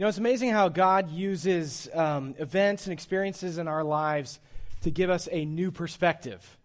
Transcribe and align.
You 0.00 0.04
know, 0.04 0.08
it's 0.08 0.16
amazing 0.16 0.48
how 0.48 0.70
God 0.70 1.10
uses 1.10 1.86
um, 1.92 2.34
events 2.38 2.86
and 2.86 2.92
experiences 2.94 3.58
in 3.58 3.68
our 3.68 3.84
lives 3.84 4.40
to 4.80 4.90
give 4.90 5.10
us 5.10 5.28
a 5.30 5.44
new 5.44 5.70
perspective, 5.70 6.56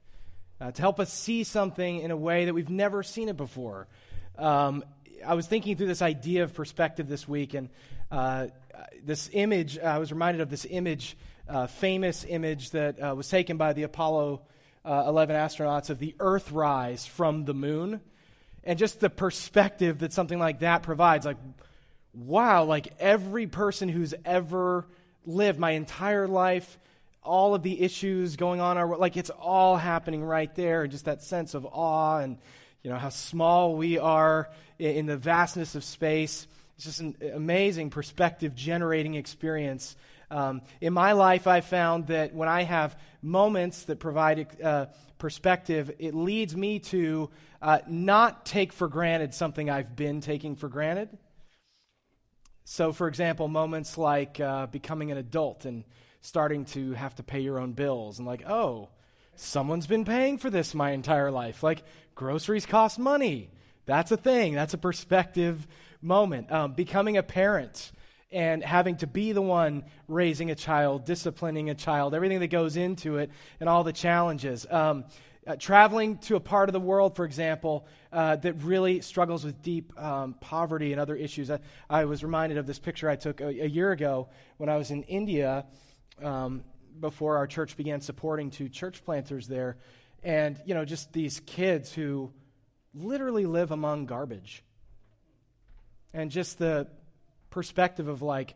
uh, 0.61 0.71
to 0.71 0.81
help 0.81 1.01
us 1.01 1.11
see 1.11 1.43
something 1.43 1.99
in 1.99 2.11
a 2.11 2.15
way 2.15 2.45
that 2.45 2.53
we've 2.53 2.69
never 2.69 3.03
seen 3.03 3.27
it 3.27 3.35
before. 3.35 3.89
Um, 4.37 4.85
I 5.27 5.33
was 5.33 5.47
thinking 5.47 5.75
through 5.75 5.87
this 5.87 6.01
idea 6.01 6.43
of 6.43 6.53
perspective 6.53 7.09
this 7.09 7.27
week, 7.27 7.55
and 7.55 7.67
uh, 8.09 8.47
this 9.03 9.29
image, 9.33 9.79
I 9.79 9.97
was 9.97 10.13
reminded 10.13 10.39
of 10.39 10.49
this 10.49 10.65
image, 10.69 11.17
uh, 11.49 11.67
famous 11.67 12.25
image 12.25 12.69
that 12.69 13.03
uh, 13.03 13.15
was 13.15 13.27
taken 13.27 13.57
by 13.57 13.73
the 13.73 13.83
Apollo 13.83 14.43
uh, 14.85 15.03
11 15.07 15.35
astronauts 15.35 15.89
of 15.89 15.99
the 15.99 16.15
Earthrise 16.19 17.05
from 17.05 17.43
the 17.43 17.53
moon. 17.53 17.99
And 18.63 18.79
just 18.79 19.01
the 19.01 19.09
perspective 19.09 19.99
that 19.99 20.13
something 20.13 20.39
like 20.39 20.59
that 20.59 20.83
provides. 20.83 21.25
Like, 21.25 21.37
wow, 22.15 22.63
like 22.63 22.93
every 22.99 23.47
person 23.47 23.89
who's 23.89 24.13
ever 24.23 24.87
lived 25.25 25.59
my 25.59 25.71
entire 25.71 26.27
life, 26.27 26.79
all 27.21 27.55
of 27.55 27.63
the 27.63 27.81
issues 27.81 28.35
going 28.35 28.61
on, 28.61 28.77
are, 28.77 28.97
like 28.97 29.17
it's 29.17 29.29
all 29.31 29.75
happening 29.77 30.23
right 30.23 30.53
there. 30.55 30.83
And 30.83 30.91
just 30.91 31.05
that 31.05 31.23
sense 31.23 31.53
of 31.53 31.65
awe 31.65 32.19
and, 32.19 32.37
you 32.83 32.89
know, 32.89 32.97
how 32.97 33.09
small 33.09 33.75
we 33.75 33.97
are 33.97 34.49
in, 34.79 34.95
in 34.95 35.05
the 35.07 35.17
vastness 35.17 35.75
of 35.75 35.83
space. 35.83 36.47
It's 36.75 36.85
just 36.85 36.99
an 36.99 37.15
amazing 37.33 37.89
perspective 37.89 38.55
generating 38.55 39.15
experience. 39.15 39.95
Um, 40.29 40.61
in 40.81 40.93
my 40.93 41.13
life, 41.13 41.47
I 41.47 41.61
found 41.61 42.07
that 42.07 42.33
when 42.33 42.49
I 42.49 42.63
have 42.63 42.97
moments 43.21 43.83
that 43.83 43.99
provide 43.99 44.61
uh, 44.61 44.87
perspective, 45.17 45.91
it 45.99 46.13
leads 46.13 46.55
me 46.55 46.79
to 46.79 47.29
uh, 47.61 47.79
not 47.87 48.45
take 48.45 48.73
for 48.73 48.87
granted 48.87 49.33
something 49.33 49.69
I've 49.69 49.95
been 49.95 50.21
taking 50.21 50.55
for 50.55 50.67
granted. 50.67 51.09
So, 52.65 52.91
for 52.91 53.07
example, 53.07 53.47
moments 53.47 53.97
like 53.97 54.39
uh, 54.39 54.65
becoming 54.65 55.11
an 55.11 55.17
adult 55.17 55.65
and 55.65 55.83
starting 56.21 56.65
to 56.65 56.93
have 56.93 57.13
to 57.15 57.23
pay 57.23 57.39
your 57.39 57.59
own 57.59 57.73
bills, 57.73 58.17
and 58.17 58.27
like, 58.27 58.43
oh, 58.49 58.89
someone's 59.35 59.85
been 59.85 60.03
paying 60.03 60.39
for 60.39 60.49
this 60.49 60.73
my 60.73 60.91
entire 60.91 61.29
life. 61.29 61.61
Like, 61.61 61.83
groceries 62.15 62.65
cost 62.65 62.97
money. 62.97 63.51
That's 63.85 64.11
a 64.11 64.17
thing, 64.17 64.55
that's 64.55 64.73
a 64.73 64.79
perspective 64.79 65.67
moment. 66.01 66.51
Um, 66.51 66.73
becoming 66.73 67.17
a 67.17 67.23
parent 67.23 67.91
and 68.31 68.63
having 68.63 68.97
to 68.97 69.07
be 69.07 69.31
the 69.31 69.43
one 69.43 69.83
raising 70.07 70.49
a 70.49 70.55
child, 70.55 71.05
disciplining 71.05 71.69
a 71.69 71.75
child, 71.75 72.15
everything 72.15 72.39
that 72.39 72.47
goes 72.47 72.75
into 72.75 73.17
it, 73.17 73.29
and 73.59 73.69
all 73.69 73.83
the 73.83 73.93
challenges. 73.93 74.65
Um, 74.71 75.05
uh, 75.47 75.55
traveling 75.57 76.17
to 76.17 76.35
a 76.35 76.39
part 76.39 76.69
of 76.69 76.73
the 76.73 76.79
world, 76.79 77.15
for 77.15 77.25
example, 77.25 77.85
uh, 78.11 78.35
that 78.37 78.53
really 78.63 79.01
struggles 79.01 79.43
with 79.43 79.61
deep 79.61 79.99
um, 79.99 80.33
poverty 80.39 80.91
and 80.91 80.99
other 80.99 81.15
issues. 81.15 81.51
I, 81.51 81.59
I, 81.89 82.05
was 82.05 82.23
reminded 82.23 82.57
of 82.57 82.65
this 82.65 82.79
picture 82.79 83.09
I 83.09 83.15
took 83.15 83.41
a, 83.41 83.47
a 83.47 83.67
year 83.67 83.91
ago 83.91 84.29
when 84.57 84.69
I 84.69 84.77
was 84.77 84.89
in 84.91 85.03
India 85.03 85.65
um, 86.23 86.63
before 86.99 87.37
our 87.37 87.47
church 87.47 87.77
began 87.77 88.01
supporting 88.01 88.49
two 88.49 88.69
church 88.69 89.03
planters 89.05 89.47
there. 89.47 89.77
And, 90.23 90.59
you 90.65 90.73
know, 90.73 90.85
just 90.85 91.13
these 91.13 91.39
kids 91.41 91.93
who 91.93 92.31
literally 92.95 93.45
live 93.45 93.71
among 93.71 94.07
garbage. 94.07 94.63
And 96.13 96.31
just 96.31 96.57
the 96.57 96.87
perspective 97.51 98.07
of 98.07 98.21
like, 98.21 98.55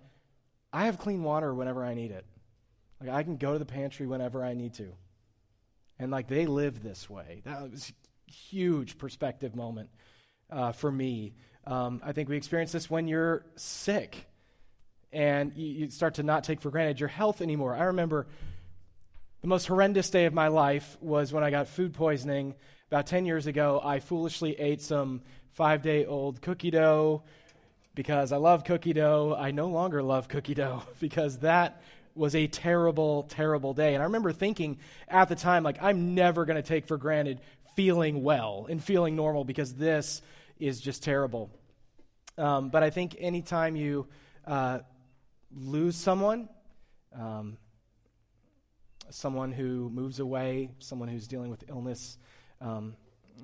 I 0.74 0.86
have 0.86 0.98
clean 0.98 1.24
water 1.24 1.54
whenever 1.54 1.86
I 1.86 1.94
need 1.94 2.12
it. 2.12 2.26
Like, 3.00 3.10
I 3.10 3.24
can 3.24 3.38
go 3.38 3.54
to 3.54 3.60
the 3.60 3.66
pantry 3.66 4.08
whenever 4.08 4.44
I 4.44 4.54
need 4.54 4.74
to. 4.76 4.94
And 6.00 6.12
like 6.12 6.28
they 6.28 6.46
live 6.46 6.82
this 6.82 7.10
way. 7.10 7.42
That 7.46 7.70
was 7.70 7.92
a 7.92 8.32
huge 8.32 8.98
perspective 8.98 9.56
moment 9.56 9.90
uh, 10.50 10.72
for 10.72 10.92
me. 10.92 11.34
Um, 11.68 12.02
I 12.04 12.14
think 12.14 12.30
we 12.30 12.38
experience 12.38 12.72
this 12.72 12.90
when 12.90 13.08
you're 13.08 13.46
sick 13.56 14.26
and 15.12 15.52
you, 15.56 15.68
you 15.68 15.90
start 15.90 16.16
to 16.16 16.24
not 16.24 16.44
take 16.44 16.62
for 16.62 16.72
granted 16.72 17.00
your 17.00 17.10
health 17.10 17.42
anymore. 17.42 17.76
I 17.76 17.86
remember 17.86 18.28
the 19.42 19.48
most 19.48 19.68
horrendous 19.68 20.10
day 20.10 20.26
of 20.26 20.34
my 20.34 20.48
life 20.48 20.98
was 21.02 21.32
when 21.32 21.44
I 21.44 21.50
got 21.50 21.68
food 21.68 21.94
poisoning 21.94 22.56
about 22.88 23.08
10 23.08 23.26
years 23.26 23.48
ago. 23.48 23.82
I 23.84 24.00
foolishly 24.00 24.60
ate 24.60 24.82
some 24.82 25.22
five 25.54 25.82
day 25.82 26.06
old 26.06 26.42
cookie 26.42 26.72
dough 26.72 27.24
because 27.96 28.32
I 28.32 28.38
love 28.38 28.64
cookie 28.64 28.94
dough. 28.94 29.36
I 29.38 29.52
no 29.52 29.68
longer 29.68 30.02
love 30.02 30.28
cookie 30.28 30.54
dough 30.54 30.84
because 31.00 31.40
that 31.40 31.82
was 32.20 32.36
a 32.36 32.46
terrible, 32.48 33.24
terrible 33.24 33.74
day. 33.74 33.94
And 33.96 34.04
I 34.04 34.06
remember 34.06 34.32
thinking 34.34 34.78
at 35.08 35.30
the 35.30 35.36
time, 35.36 35.64
like, 35.64 35.82
I'm 35.82 36.14
never 36.14 36.46
going 36.46 36.58
to 36.58 36.68
take 36.68 36.86
for 36.86 36.98
granted 36.98 37.40
feeling 37.76 38.22
well 38.24 38.68
and 38.70 38.84
feeling 38.84 39.16
normal 39.16 39.46
because 39.46 39.74
this 39.74 40.22
is 40.60 40.82
just 40.82 41.02
terrible. 41.02 41.50
Um, 42.38 42.70
but 42.70 42.84
I 42.84 42.90
think 42.90 43.16
anytime 43.20 43.76
you 43.78 44.08
uh, 44.46 44.80
lose 45.56 45.96
someone, 45.96 46.50
um, 47.18 47.58
someone 49.10 49.54
who 49.54 49.90
moves 49.90 50.20
away, 50.20 50.72
someone 50.80 51.08
who's 51.08 51.28
dealing 51.28 51.50
with 51.50 51.64
illness, 51.70 52.18
um, 52.60 52.96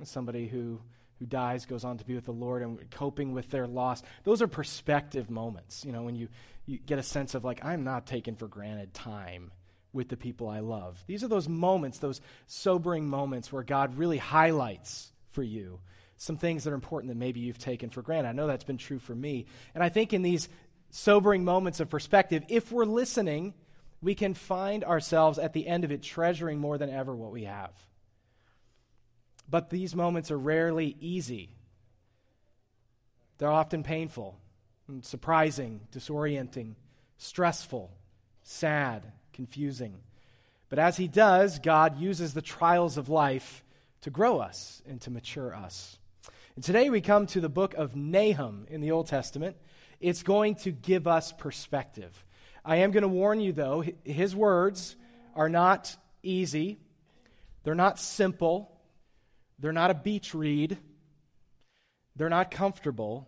somebody 0.03 0.47
who 0.47 0.81
who 1.19 1.25
dies 1.25 1.65
goes 1.65 1.83
on 1.83 1.97
to 1.97 2.05
be 2.05 2.15
with 2.15 2.25
the 2.25 2.31
Lord 2.31 2.61
and 2.61 2.89
coping 2.91 3.33
with 3.33 3.49
their 3.49 3.67
loss. 3.67 4.03
Those 4.23 4.41
are 4.41 4.47
perspective 4.47 5.29
moments. 5.29 5.85
You 5.85 5.91
know, 5.91 6.03
when 6.03 6.15
you 6.15 6.29
you 6.65 6.79
get 6.79 6.99
a 6.99 7.03
sense 7.03 7.35
of 7.35 7.43
like, 7.43 7.63
I'm 7.63 7.83
not 7.83 8.07
taking 8.07 8.35
for 8.35 8.47
granted 8.47 8.93
time 8.93 9.51
with 9.93 10.09
the 10.09 10.17
people 10.17 10.49
I 10.49 10.59
love. 10.59 11.01
These 11.07 11.23
are 11.23 11.27
those 11.27 11.47
moments, 11.47 11.99
those 11.99 12.21
sobering 12.47 13.07
moments 13.07 13.51
where 13.51 13.63
God 13.63 13.97
really 13.97 14.17
highlights 14.17 15.11
for 15.29 15.43
you 15.43 15.79
some 16.17 16.37
things 16.37 16.63
that 16.63 16.71
are 16.71 16.75
important 16.75 17.09
that 17.11 17.17
maybe 17.17 17.39
you've 17.39 17.57
taken 17.57 17.89
for 17.89 18.01
granted. 18.01 18.29
I 18.29 18.31
know 18.31 18.47
that's 18.47 18.63
been 18.63 18.77
true 18.77 18.99
for 18.99 19.13
me. 19.13 19.45
And 19.73 19.83
I 19.83 19.89
think 19.89 20.13
in 20.13 20.21
these 20.21 20.47
sobering 20.89 21.43
moments 21.43 21.79
of 21.79 21.89
perspective, 21.89 22.43
if 22.47 22.71
we're 22.71 22.85
listening, 22.85 23.53
we 24.01 24.15
can 24.15 24.33
find 24.33 24.83
ourselves 24.83 25.39
at 25.39 25.53
the 25.53 25.67
end 25.67 25.83
of 25.83 25.91
it 25.91 26.01
treasuring 26.01 26.59
more 26.59 26.77
than 26.77 26.89
ever 26.89 27.15
what 27.15 27.31
we 27.31 27.43
have. 27.43 27.71
But 29.49 29.69
these 29.69 29.95
moments 29.95 30.31
are 30.31 30.37
rarely 30.37 30.95
easy. 30.99 31.55
They're 33.37 33.51
often 33.51 33.83
painful 33.83 34.39
surprising, 35.01 35.81
disorienting, 35.91 36.75
stressful, 37.17 37.91
sad, 38.43 39.11
confusing. 39.33 39.95
But 40.69 40.79
as 40.79 40.97
He 40.97 41.07
does, 41.07 41.59
God 41.59 41.99
uses 41.99 42.33
the 42.33 42.41
trials 42.41 42.97
of 42.97 43.09
life 43.09 43.63
to 44.01 44.09
grow 44.09 44.39
us 44.39 44.81
and 44.87 45.01
to 45.01 45.09
mature 45.09 45.55
us. 45.55 45.97
And 46.55 46.63
today 46.63 46.89
we 46.89 47.01
come 47.01 47.25
to 47.27 47.41
the 47.41 47.49
book 47.49 47.73
of 47.73 47.95
Nahum 47.95 48.67
in 48.69 48.81
the 48.81 48.91
Old 48.91 49.07
Testament. 49.07 49.57
It's 49.99 50.23
going 50.23 50.55
to 50.55 50.71
give 50.71 51.07
us 51.07 51.31
perspective. 51.31 52.23
I 52.63 52.77
am 52.77 52.91
going 52.91 53.03
to 53.03 53.07
warn 53.07 53.39
you, 53.39 53.51
though, 53.51 53.83
his 54.03 54.35
words 54.35 54.95
are 55.35 55.49
not 55.49 55.95
easy, 56.23 56.79
they're 57.63 57.75
not 57.75 57.99
simple, 57.99 58.74
they're 59.59 59.73
not 59.73 59.91
a 59.91 59.95
beach 59.95 60.33
read, 60.33 60.77
they're 62.15 62.29
not 62.29 62.51
comfortable, 62.51 63.27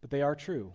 but 0.00 0.10
they 0.10 0.22
are 0.22 0.34
true. 0.34 0.72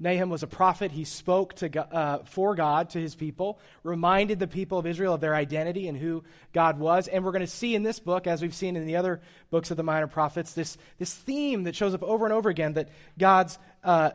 Nahum 0.00 0.28
was 0.28 0.42
a 0.42 0.46
prophet. 0.46 0.90
He 0.92 1.04
spoke 1.04 1.54
to, 1.54 1.94
uh, 1.94 2.24
for 2.24 2.54
God 2.54 2.90
to 2.90 3.00
his 3.00 3.14
people, 3.14 3.58
reminded 3.82 4.38
the 4.38 4.46
people 4.46 4.78
of 4.78 4.86
Israel 4.86 5.14
of 5.14 5.20
their 5.20 5.34
identity 5.34 5.88
and 5.88 5.96
who 5.96 6.24
God 6.52 6.78
was. 6.78 7.08
And 7.08 7.24
we're 7.24 7.32
going 7.32 7.40
to 7.40 7.46
see 7.46 7.74
in 7.74 7.82
this 7.82 8.00
book, 8.00 8.26
as 8.26 8.42
we've 8.42 8.54
seen 8.54 8.76
in 8.76 8.86
the 8.86 8.96
other 8.96 9.20
books 9.50 9.70
of 9.70 9.76
the 9.76 9.82
minor 9.82 10.06
prophets, 10.06 10.52
this, 10.52 10.76
this 10.98 11.14
theme 11.14 11.64
that 11.64 11.76
shows 11.76 11.94
up 11.94 12.02
over 12.02 12.24
and 12.26 12.34
over 12.34 12.48
again 12.48 12.74
that 12.74 12.88
God's 13.18 13.58
uh, 13.82 14.10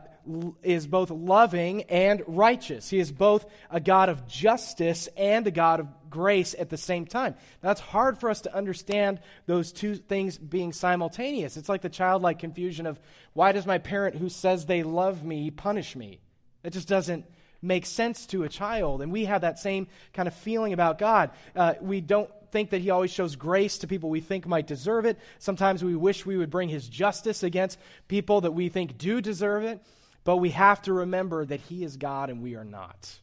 is 0.62 0.86
both 0.86 1.10
loving 1.10 1.82
and 1.84 2.22
righteous. 2.26 2.90
He 2.90 2.98
is 2.98 3.10
both 3.10 3.46
a 3.70 3.80
God 3.80 4.08
of 4.08 4.26
justice 4.26 5.08
and 5.16 5.46
a 5.46 5.50
God 5.50 5.80
of 5.80 5.88
grace 6.10 6.54
at 6.58 6.68
the 6.68 6.76
same 6.76 7.06
time. 7.06 7.34
Now, 7.62 7.68
That's 7.70 7.80
hard 7.80 8.18
for 8.18 8.28
us 8.28 8.42
to 8.42 8.54
understand 8.54 9.20
those 9.46 9.72
two 9.72 9.94
things 9.94 10.36
being 10.36 10.72
simultaneous. 10.72 11.56
It's 11.56 11.68
like 11.68 11.82
the 11.82 11.88
childlike 11.88 12.38
confusion 12.38 12.86
of 12.86 13.00
why 13.32 13.52
does 13.52 13.66
my 13.66 13.78
parent 13.78 14.16
who 14.16 14.28
says 14.28 14.66
they 14.66 14.82
love 14.82 15.24
me 15.24 15.50
punish 15.50 15.96
me? 15.96 16.20
It 16.62 16.72
just 16.72 16.88
doesn't 16.88 17.24
make 17.62 17.86
sense 17.86 18.26
to 18.26 18.42
a 18.42 18.48
child. 18.48 19.02
And 19.02 19.12
we 19.12 19.26
have 19.26 19.42
that 19.42 19.58
same 19.58 19.86
kind 20.12 20.26
of 20.26 20.34
feeling 20.34 20.72
about 20.72 20.98
God. 20.98 21.30
Uh, 21.54 21.74
we 21.80 22.00
don't 22.00 22.30
think 22.50 22.70
that 22.70 22.80
he 22.80 22.90
always 22.90 23.12
shows 23.12 23.36
grace 23.36 23.78
to 23.78 23.86
people 23.86 24.10
we 24.10 24.20
think 24.20 24.46
might 24.46 24.66
deserve 24.66 25.04
it. 25.04 25.18
Sometimes 25.38 25.84
we 25.84 25.94
wish 25.94 26.26
we 26.26 26.36
would 26.36 26.50
bring 26.50 26.68
his 26.68 26.88
justice 26.88 27.42
against 27.42 27.78
people 28.08 28.40
that 28.42 28.52
we 28.52 28.68
think 28.68 28.98
do 28.98 29.20
deserve 29.20 29.64
it. 29.64 29.80
But 30.24 30.38
we 30.38 30.50
have 30.50 30.82
to 30.82 30.92
remember 30.92 31.44
that 31.44 31.60
he 31.60 31.84
is 31.84 31.96
God 31.96 32.30
and 32.30 32.42
we 32.42 32.54
are 32.56 32.64
not. 32.64 33.20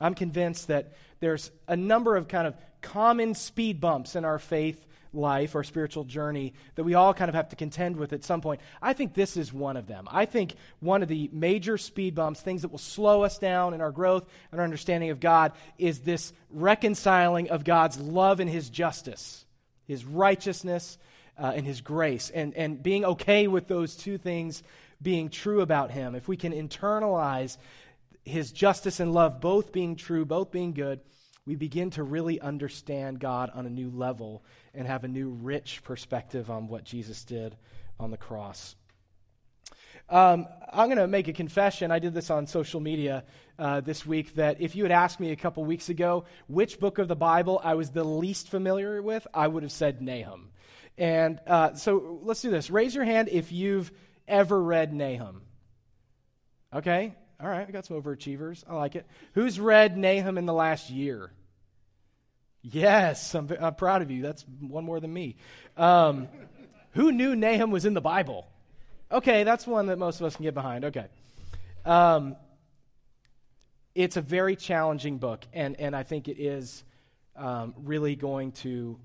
I'm 0.00 0.14
convinced 0.14 0.68
that 0.68 0.92
there's 1.20 1.50
a 1.66 1.76
number 1.76 2.16
of 2.16 2.28
kind 2.28 2.46
of 2.46 2.54
common 2.82 3.34
speed 3.34 3.80
bumps 3.80 4.16
in 4.16 4.24
our 4.24 4.38
faith 4.38 4.86
life 5.12 5.54
or 5.54 5.64
spiritual 5.64 6.04
journey 6.04 6.52
that 6.74 6.84
we 6.84 6.94
all 6.94 7.14
kind 7.14 7.28
of 7.28 7.34
have 7.34 7.48
to 7.48 7.56
contend 7.56 7.96
with 7.96 8.12
at 8.12 8.22
some 8.22 8.40
point. 8.40 8.60
I 8.82 8.92
think 8.92 9.14
this 9.14 9.36
is 9.36 9.52
one 9.52 9.76
of 9.76 9.86
them. 9.86 10.06
I 10.10 10.26
think 10.26 10.54
one 10.80 11.02
of 11.02 11.08
the 11.08 11.30
major 11.32 11.78
speed 11.78 12.14
bumps, 12.14 12.40
things 12.40 12.62
that 12.62 12.70
will 12.70 12.78
slow 12.78 13.22
us 13.22 13.38
down 13.38 13.74
in 13.74 13.80
our 13.80 13.90
growth 13.90 14.26
and 14.50 14.60
our 14.60 14.64
understanding 14.64 15.10
of 15.10 15.20
God, 15.20 15.52
is 15.78 16.00
this 16.00 16.32
reconciling 16.50 17.50
of 17.50 17.64
God's 17.64 17.98
love 17.98 18.40
and 18.40 18.50
His 18.50 18.68
justice, 18.68 19.46
His 19.86 20.04
righteousness 20.04 20.98
uh, 21.38 21.52
and 21.56 21.66
His 21.66 21.80
grace, 21.80 22.30
and, 22.30 22.54
and 22.54 22.82
being 22.82 23.04
okay 23.04 23.46
with 23.46 23.68
those 23.68 23.96
two 23.96 24.18
things 24.18 24.62
being 25.00 25.28
true 25.28 25.60
about 25.60 25.90
him, 25.90 26.14
if 26.14 26.28
we 26.28 26.36
can 26.36 26.52
internalize 26.52 27.56
his 28.26 28.52
justice 28.52 29.00
and 29.00 29.12
love 29.12 29.40
both 29.40 29.72
being 29.72 29.96
true, 29.96 30.24
both 30.24 30.50
being 30.50 30.72
good, 30.72 31.00
we 31.46 31.54
begin 31.54 31.90
to 31.90 32.02
really 32.02 32.40
understand 32.40 33.20
God 33.20 33.50
on 33.54 33.66
a 33.66 33.70
new 33.70 33.88
level 33.88 34.44
and 34.74 34.86
have 34.86 35.04
a 35.04 35.08
new 35.08 35.30
rich 35.30 35.82
perspective 35.84 36.50
on 36.50 36.66
what 36.66 36.84
Jesus 36.84 37.24
did 37.24 37.56
on 38.00 38.10
the 38.10 38.16
cross. 38.16 38.74
Um, 40.08 40.46
I'm 40.72 40.88
going 40.88 40.98
to 40.98 41.06
make 41.06 41.28
a 41.28 41.32
confession. 41.32 41.90
I 41.90 42.00
did 42.00 42.14
this 42.14 42.30
on 42.30 42.46
social 42.46 42.80
media 42.80 43.24
uh, 43.58 43.80
this 43.80 44.04
week 44.04 44.34
that 44.34 44.60
if 44.60 44.74
you 44.76 44.82
had 44.82 44.92
asked 44.92 45.18
me 45.18 45.30
a 45.30 45.36
couple 45.36 45.64
weeks 45.64 45.88
ago 45.88 46.24
which 46.48 46.78
book 46.78 46.98
of 46.98 47.08
the 47.08 47.16
Bible 47.16 47.60
I 47.62 47.74
was 47.74 47.90
the 47.90 48.04
least 48.04 48.48
familiar 48.48 49.00
with, 49.00 49.26
I 49.32 49.46
would 49.46 49.62
have 49.62 49.72
said 49.72 50.02
Nahum. 50.02 50.50
And 50.98 51.40
uh, 51.46 51.74
so 51.74 52.20
let's 52.22 52.42
do 52.42 52.50
this. 52.50 52.70
Raise 52.70 52.94
your 52.94 53.04
hand 53.04 53.28
if 53.30 53.52
you've 53.52 53.92
ever 54.26 54.60
read 54.60 54.92
Nahum. 54.92 55.42
Okay? 56.74 57.14
All 57.38 57.48
right, 57.48 57.66
we 57.66 57.72
got 57.72 57.84
some 57.84 58.00
overachievers. 58.00 58.64
I 58.68 58.74
like 58.74 58.96
it. 58.96 59.06
Who's 59.34 59.60
read 59.60 59.96
Nahum 59.96 60.38
in 60.38 60.46
the 60.46 60.54
last 60.54 60.88
year? 60.88 61.30
Yes, 62.62 63.34
I'm, 63.34 63.48
I'm 63.60 63.74
proud 63.74 64.02
of 64.02 64.10
you. 64.10 64.22
That's 64.22 64.44
one 64.60 64.84
more 64.84 65.00
than 65.00 65.12
me. 65.12 65.36
Um, 65.76 66.28
who 66.92 67.12
knew 67.12 67.36
Nahum 67.36 67.70
was 67.70 67.84
in 67.84 67.94
the 67.94 68.00
Bible? 68.00 68.48
Okay, 69.12 69.44
that's 69.44 69.66
one 69.66 69.86
that 69.86 69.98
most 69.98 70.20
of 70.20 70.26
us 70.26 70.34
can 70.34 70.44
get 70.44 70.54
behind. 70.54 70.86
Okay. 70.86 71.06
Um, 71.84 72.36
it's 73.94 74.16
a 74.16 74.22
very 74.22 74.56
challenging 74.56 75.18
book, 75.18 75.44
and, 75.52 75.78
and 75.78 75.94
I 75.94 76.02
think 76.02 76.28
it 76.28 76.40
is 76.40 76.84
um, 77.36 77.74
really 77.76 78.16
going 78.16 78.52
to 78.52 78.98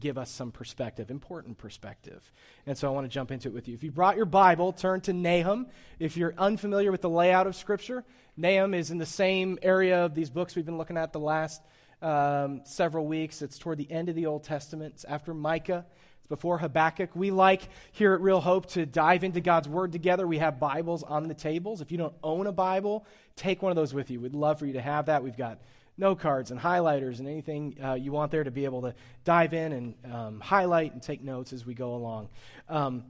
give 0.00 0.18
us 0.18 0.30
some 0.30 0.50
perspective, 0.50 1.10
important 1.10 1.58
perspective. 1.58 2.32
And 2.66 2.76
so 2.76 2.88
I 2.88 2.90
want 2.90 3.04
to 3.04 3.08
jump 3.08 3.30
into 3.30 3.48
it 3.48 3.54
with 3.54 3.68
you. 3.68 3.74
If 3.74 3.82
you 3.82 3.90
brought 3.90 4.16
your 4.16 4.26
Bible, 4.26 4.72
turn 4.72 5.00
to 5.02 5.12
Nahum. 5.12 5.66
If 5.98 6.16
you're 6.16 6.34
unfamiliar 6.36 6.90
with 6.90 7.02
the 7.02 7.10
layout 7.10 7.46
of 7.46 7.54
Scripture, 7.54 8.04
Nahum 8.36 8.74
is 8.74 8.90
in 8.90 8.98
the 8.98 9.06
same 9.06 9.58
area 9.62 10.04
of 10.04 10.14
these 10.14 10.30
books 10.30 10.56
we've 10.56 10.66
been 10.66 10.78
looking 10.78 10.96
at 10.96 11.12
the 11.12 11.20
last 11.20 11.62
um, 12.02 12.62
several 12.64 13.06
weeks. 13.06 13.42
It's 13.42 13.58
toward 13.58 13.78
the 13.78 13.90
end 13.90 14.08
of 14.08 14.14
the 14.14 14.26
Old 14.26 14.44
Testament, 14.44 14.94
it's 14.94 15.04
after 15.04 15.34
Micah. 15.34 15.84
It's 16.18 16.28
before 16.28 16.58
Habakkuk. 16.58 17.14
We 17.14 17.30
like 17.30 17.68
here 17.92 18.14
at 18.14 18.20
Real 18.20 18.40
Hope 18.40 18.66
to 18.70 18.86
dive 18.86 19.24
into 19.24 19.40
God's 19.40 19.68
Word 19.68 19.92
together. 19.92 20.26
We 20.26 20.38
have 20.38 20.58
Bibles 20.58 21.02
on 21.02 21.28
the 21.28 21.34
tables. 21.34 21.80
If 21.80 21.92
you 21.92 21.98
don't 21.98 22.14
own 22.22 22.46
a 22.46 22.52
Bible, 22.52 23.06
take 23.36 23.62
one 23.62 23.70
of 23.70 23.76
those 23.76 23.94
with 23.94 24.10
you. 24.10 24.20
We'd 24.20 24.34
love 24.34 24.58
for 24.58 24.66
you 24.66 24.74
to 24.74 24.82
have 24.82 25.06
that. 25.06 25.22
We've 25.22 25.36
got 25.36 25.60
note 26.00 26.18
cards 26.18 26.50
and 26.50 26.58
highlighters 26.58 27.18
and 27.18 27.28
anything 27.28 27.76
uh, 27.84 27.92
you 27.92 28.10
want 28.10 28.32
there 28.32 28.42
to 28.42 28.50
be 28.50 28.64
able 28.64 28.82
to 28.82 28.94
dive 29.24 29.52
in 29.52 29.72
and 29.72 29.94
um, 30.12 30.40
highlight 30.40 30.94
and 30.94 31.02
take 31.02 31.22
notes 31.22 31.52
as 31.52 31.64
we 31.66 31.74
go 31.74 31.94
along. 31.94 32.30
Um, 32.68 33.04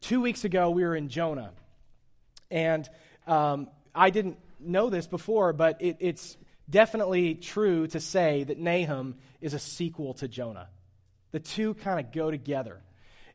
two 0.00 0.20
weeks 0.20 0.44
ago, 0.44 0.68
we 0.70 0.82
were 0.82 0.96
in 0.96 1.08
Jonah. 1.08 1.52
And 2.50 2.86
um, 3.26 3.68
I 3.94 4.10
didn't 4.10 4.38
know 4.58 4.90
this 4.90 5.06
before, 5.06 5.52
but 5.52 5.80
it, 5.80 5.96
it's 6.00 6.36
definitely 6.68 7.36
true 7.36 7.86
to 7.86 8.00
say 8.00 8.44
that 8.44 8.58
Nahum 8.58 9.14
is 9.40 9.54
a 9.54 9.58
sequel 9.58 10.14
to 10.14 10.28
Jonah. 10.28 10.68
The 11.30 11.40
two 11.40 11.74
kind 11.74 12.04
of 12.04 12.12
go 12.12 12.30
together. 12.30 12.82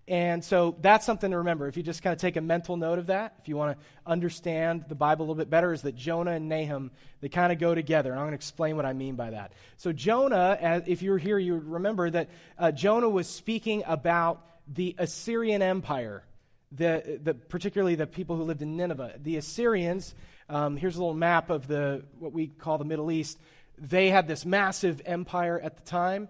And 0.08 0.44
so 0.44 0.78
that's 0.80 1.06
something 1.06 1.32
to 1.32 1.40
remember. 1.40 1.68
If 1.68 1.76
you 1.76 1.84
just 1.84 2.02
kind 2.02 2.14
of 2.14 2.20
take 2.20 2.38
a 2.38 2.42
mental 2.42 2.78
note 2.78 2.98
of 2.98 3.08
that, 3.08 3.36
if 3.42 3.50
you 3.50 3.58
want 3.58 3.78
to 3.78 3.86
understand 4.10 4.86
the 4.88 4.96
Bible 4.96 5.24
a 5.24 5.26
little 5.26 5.36
bit 5.36 5.50
better, 5.50 5.74
is 5.74 5.82
that 5.82 5.96
Jonah 5.96 6.32
and 6.32 6.48
Nahum, 6.48 6.92
they 7.20 7.28
kind 7.28 7.52
of 7.52 7.60
go 7.60 7.76
together. 7.76 8.12
And 8.12 8.20
I'm 8.20 8.24
going 8.24 8.32
to 8.32 8.36
explain 8.36 8.78
what 8.78 8.86
I 8.86 8.94
mean 8.94 9.16
by 9.16 9.32
that. 9.32 9.52
So, 9.76 9.92
Jonah, 9.92 10.84
if 10.88 11.02
you 11.02 11.12
were 11.12 11.18
here, 11.18 11.38
you 11.38 11.56
would 11.56 11.68
remember 11.68 12.10
that 12.10 12.30
uh, 12.58 12.72
Jonah 12.72 13.10
was 13.10 13.28
speaking 13.28 13.84
about 13.86 14.46
the 14.66 14.96
Assyrian 14.98 15.62
Empire, 15.62 16.24
the, 16.72 17.20
the, 17.22 17.34
particularly 17.34 17.96
the 17.96 18.08
people 18.08 18.38
who 18.38 18.44
lived 18.44 18.62
in 18.62 18.78
Nineveh. 18.78 19.16
The 19.22 19.36
Assyrians, 19.36 20.16
um, 20.48 20.78
here's 20.78 20.96
a 20.96 21.00
little 21.00 21.16
map 21.16 21.50
of 21.50 21.68
the, 21.68 22.06
what 22.18 22.32
we 22.32 22.48
call 22.48 22.78
the 22.78 22.86
Middle 22.86 23.12
East. 23.12 23.38
They 23.78 24.10
had 24.10 24.26
this 24.26 24.46
massive 24.46 25.02
empire 25.06 25.60
at 25.60 25.76
the 25.76 25.84
time 25.84 26.30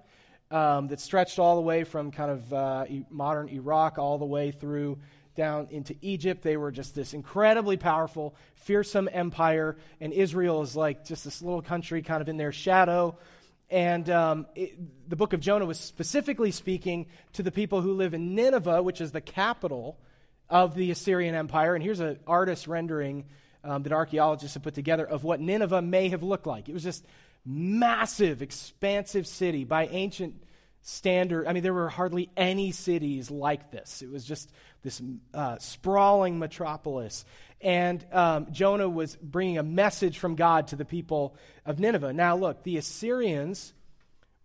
um, 0.51 0.87
that 0.87 0.99
stretched 0.99 1.39
all 1.39 1.55
the 1.55 1.61
way 1.61 1.83
from 1.83 2.11
kind 2.11 2.31
of 2.31 2.53
uh, 2.53 2.85
modern 3.09 3.49
Iraq 3.49 3.97
all 3.97 4.17
the 4.17 4.25
way 4.25 4.51
through 4.51 4.97
down 5.35 5.67
into 5.69 5.95
Egypt. 6.01 6.41
They 6.41 6.57
were 6.57 6.71
just 6.71 6.95
this 6.95 7.13
incredibly 7.13 7.77
powerful, 7.77 8.35
fearsome 8.55 9.07
empire, 9.11 9.77
and 10.01 10.11
Israel 10.11 10.61
is 10.63 10.75
like 10.75 11.05
just 11.05 11.23
this 11.23 11.41
little 11.41 11.61
country 11.61 12.01
kind 12.01 12.21
of 12.21 12.29
in 12.29 12.37
their 12.37 12.51
shadow. 12.51 13.17
And 13.69 14.09
um, 14.09 14.47
it, 14.55 15.09
the 15.09 15.15
book 15.15 15.33
of 15.33 15.41
Jonah 15.41 15.65
was 15.65 15.79
specifically 15.79 16.51
speaking 16.51 17.07
to 17.33 17.43
the 17.43 17.51
people 17.51 17.81
who 17.81 17.93
live 17.93 18.13
in 18.13 18.33
Nineveh, 18.33 18.81
which 18.81 19.01
is 19.01 19.11
the 19.11 19.21
capital 19.21 19.97
of 20.49 20.73
the 20.73 20.91
Assyrian 20.91 21.35
Empire. 21.35 21.75
And 21.75 21.83
here's 21.83 21.99
an 21.99 22.19
artist 22.25 22.67
rendering 22.67 23.25
um, 23.63 23.83
that 23.83 23.91
archaeologists 23.91 24.53
have 24.53 24.63
put 24.63 24.73
together 24.73 25.05
of 25.05 25.23
what 25.23 25.41
Nineveh 25.41 25.81
may 25.81 26.09
have 26.09 26.23
looked 26.23 26.47
like. 26.47 26.69
It 26.69 26.73
was 26.73 26.83
just 26.83 27.05
massive, 27.47 28.41
expansive 28.41 29.25
city 29.25 29.63
by 29.63 29.87
ancient 29.87 30.43
standard. 30.81 31.47
I 31.47 31.53
mean, 31.53 31.63
there 31.63 31.73
were 31.73 31.89
hardly 31.89 32.29
any 32.35 32.71
cities 32.71 33.31
like 33.31 33.71
this. 33.71 34.01
It 34.01 34.11
was 34.11 34.25
just 34.25 34.51
this 34.83 35.01
uh, 35.33 35.57
sprawling 35.59 36.39
metropolis. 36.39 37.23
And 37.61 38.05
um, 38.11 38.47
Jonah 38.51 38.89
was 38.89 39.15
bringing 39.15 39.57
a 39.57 39.63
message 39.63 40.19
from 40.19 40.35
God 40.35 40.67
to 40.67 40.75
the 40.75 40.85
people 40.85 41.35
of 41.65 41.79
Nineveh. 41.79 42.13
Now, 42.13 42.35
look, 42.35 42.63
the 42.63 42.77
Assyrians 42.77 43.73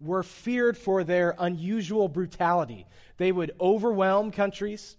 were 0.01 0.23
feared 0.23 0.79
for 0.79 1.05
their 1.05 1.35
unusual 1.39 2.09
brutality. 2.09 2.87
They 3.19 3.33
would 3.33 3.53
overwhelm 3.61 4.31
countries 4.31 4.97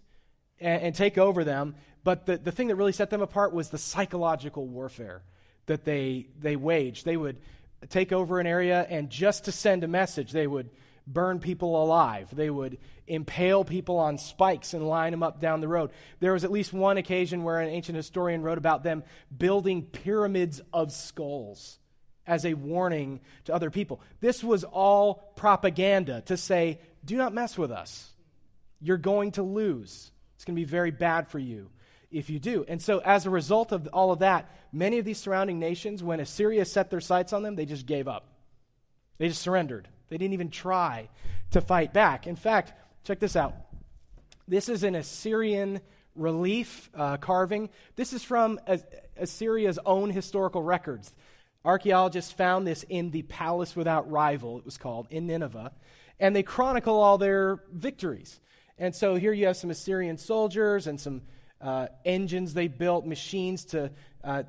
and, 0.60 0.82
and 0.82 0.96
take 0.96 1.18
over 1.18 1.44
them. 1.44 1.76
But 2.04 2.26
the, 2.26 2.38
the 2.38 2.52
thing 2.52 2.68
that 2.68 2.76
really 2.76 2.92
set 2.92 3.10
them 3.10 3.22
apart 3.22 3.54
was 3.54 3.70
the 3.70 3.78
psychological 3.78 4.68
warfare 4.68 5.24
that 5.66 5.86
they, 5.86 6.28
they 6.40 6.56
waged. 6.56 7.06
They 7.06 7.18
would 7.18 7.38
take 7.90 8.12
over 8.12 8.40
an 8.40 8.48
area, 8.48 8.86
and 8.90 9.10
just 9.10 9.46
to 9.46 9.52
send 9.52 9.84
a 9.84 9.88
message, 9.88 10.32
they 10.32 10.48
would 10.48 10.70
burn 11.06 11.40
people 11.40 11.82
alive. 11.84 12.34
They 12.34 12.50
would 12.50 12.78
impale 13.08 13.66
people 13.66 13.98
on 13.98 14.18
spikes 14.18 14.74
and 14.74 14.88
line 14.88 15.12
them 15.12 15.24
up 15.24 15.42
down 15.42 15.60
the 15.60 15.68
road. 15.68 15.92
There 16.20 16.34
was 16.34 16.44
at 16.44 16.52
least 16.52 16.72
one 16.72 16.98
occasion 16.98 17.44
where 17.44 17.60
an 17.60 17.70
ancient 17.70 17.96
historian 17.96 18.42
wrote 18.42 18.58
about 18.58 18.84
them 18.84 19.04
building 19.36 19.84
pyramids 19.84 20.62
of 20.72 20.92
skulls 20.92 21.80
as 22.26 22.46
a 22.46 22.54
warning 22.54 23.20
to 23.46 23.54
other 23.54 23.70
people. 23.70 24.00
This 24.22 24.44
was 24.44 24.64
all 24.64 25.34
propaganda 25.36 26.22
to 26.28 26.38
say, 26.38 26.80
do 27.04 27.18
not 27.18 27.34
mess 27.34 27.58
with 27.58 27.72
us. 27.72 28.12
You're 28.80 28.98
going 28.98 29.32
to 29.32 29.44
lose. 29.44 30.12
It's 30.36 30.46
going 30.46 30.56
to 30.56 30.62
be 30.62 30.70
very 30.70 30.92
bad 30.92 31.28
for 31.28 31.40
you 31.40 31.70
if 32.14 32.30
you 32.30 32.40
do. 32.40 32.64
And 32.68 32.82
so, 32.82 33.00
as 33.00 33.26
a 33.26 33.30
result 33.30 33.72
of 33.72 33.88
all 33.92 34.12
of 34.12 34.20
that, 34.20 34.50
many 34.72 35.00
of 35.00 35.06
these 35.06 35.18
surrounding 35.18 35.60
nations, 35.60 36.04
when 36.04 36.20
Assyria 36.20 36.66
set 36.66 36.90
their 36.90 37.02
sights 37.02 37.34
on 37.34 37.44
them, 37.44 37.56
they 37.56 37.66
just 37.66 37.86
gave 37.86 38.08
up. 38.08 38.28
They 39.18 39.28
just 39.28 39.42
surrendered. 39.42 39.88
They 40.10 40.18
didn't 40.18 40.34
even 40.34 40.50
try 40.50 41.10
to 41.52 41.62
fight 41.62 41.94
back. 41.94 42.28
In 42.28 42.36
fact, 42.36 42.74
check 43.04 43.20
this 43.20 43.36
out. 43.36 43.56
This 44.48 44.70
is 44.70 44.84
an 44.84 44.96
Assyrian 44.96 45.82
relief 46.16 46.90
uh, 46.94 47.18
carving. 47.18 47.70
This 47.96 48.14
is 48.14 48.24
from 48.24 48.60
Assyria's 49.18 49.80
own 49.86 50.10
historical 50.10 50.62
records. 50.62 51.14
Archaeologists 51.66 52.32
found 52.32 52.68
this 52.68 52.84
in 52.90 53.12
the 53.12 53.22
Palace 53.24 53.76
Without 53.76 54.12
Rival, 54.12 54.58
it 54.58 54.66
was 54.66 54.78
called, 54.78 55.08
in 55.10 55.28
Nineveh. 55.28 55.72
And 56.20 56.36
they 56.36 56.44
chronicle 56.44 57.00
all 57.00 57.18
their 57.18 57.64
victories. 57.72 58.40
And 58.78 58.94
so 58.94 59.16
here 59.16 59.34
you 59.34 59.46
have 59.46 59.58
some 59.58 59.70
Assyrian 59.70 60.18
soldiers 60.18 60.88
and 60.88 61.00
some 61.00 61.22
uh, 61.64 61.88
engines 62.04 62.54
they 62.54 62.68
built, 62.68 63.06
machines 63.06 63.66
to 63.66 63.90
uh, 64.24 64.44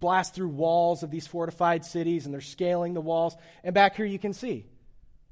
blast 0.00 0.34
through 0.34 0.48
walls 0.48 1.02
of 1.02 1.10
these 1.10 1.26
fortified 1.26 1.84
cities, 1.84 2.24
and 2.24 2.32
they're 2.32 2.40
scaling 2.40 2.94
the 2.94 3.00
walls. 3.00 3.36
And 3.64 3.74
back 3.74 3.96
here 3.96 4.06
you 4.06 4.18
can 4.18 4.32
see 4.32 4.66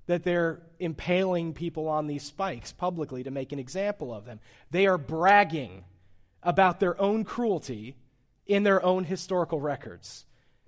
that 0.07 0.25
they're 0.25 0.61
impaling 0.79 1.55
people 1.55 1.89
on 1.89 2.07
these 2.07 2.25
spikes 2.25 2.73
publicly 2.73 3.23
to 3.23 3.31
make 3.31 3.53
an 3.53 3.59
example 3.59 4.13
of 4.13 4.25
them. 4.25 4.41
They 4.71 4.87
are 4.87 4.99
bragging 4.99 5.85
about 6.43 6.81
their 6.81 7.01
own 7.01 7.25
cruelty 7.25 7.97
in 8.47 8.65
their 8.65 8.85
own 8.85 9.05
historical 9.05 9.61
records. 9.61 10.27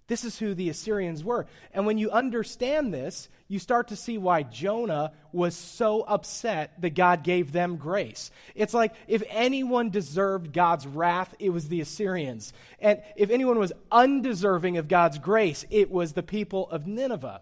This 0.08 0.24
is 0.24 0.38
who 0.38 0.54
the 0.54 0.70
Assyrians 0.70 1.24
were. 1.24 1.46
And 1.72 1.84
when 1.84 1.98
you 1.98 2.10
understand 2.10 2.94
this, 2.94 3.28
you 3.48 3.58
start 3.58 3.88
to 3.88 3.96
see 3.96 4.18
why 4.18 4.44
Jonah 4.44 5.12
was 5.32 5.56
so 5.56 6.02
upset 6.02 6.80
that 6.80 6.94
God 6.94 7.24
gave 7.24 7.50
them 7.50 7.76
grace. 7.76 8.30
It's 8.54 8.74
like 8.74 8.94
if 9.08 9.22
anyone 9.28 9.90
deserved 9.90 10.52
God's 10.52 10.86
wrath, 10.86 11.34
it 11.40 11.50
was 11.50 11.68
the 11.68 11.80
Assyrians. 11.80 12.52
And 12.78 13.02
if 13.16 13.30
anyone 13.30 13.58
was 13.58 13.72
undeserving 13.90 14.76
of 14.76 14.86
God's 14.86 15.18
grace, 15.18 15.64
it 15.70 15.90
was 15.90 16.12
the 16.12 16.22
people 16.22 16.70
of 16.70 16.86
Nineveh. 16.86 17.40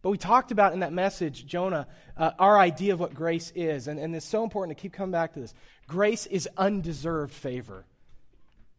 But 0.00 0.10
we 0.10 0.18
talked 0.18 0.52
about 0.52 0.72
in 0.72 0.80
that 0.80 0.92
message, 0.92 1.46
Jonah, 1.46 1.86
uh, 2.16 2.32
our 2.38 2.58
idea 2.58 2.94
of 2.94 3.00
what 3.00 3.14
grace 3.14 3.52
is. 3.54 3.88
And, 3.88 3.98
and 3.98 4.14
it's 4.14 4.26
so 4.26 4.42
important 4.42 4.76
to 4.76 4.82
keep 4.82 4.92
coming 4.92 5.12
back 5.12 5.34
to 5.34 5.40
this. 5.40 5.54
Grace 5.86 6.26
is 6.26 6.48
undeserved 6.56 7.32
favor. 7.32 7.84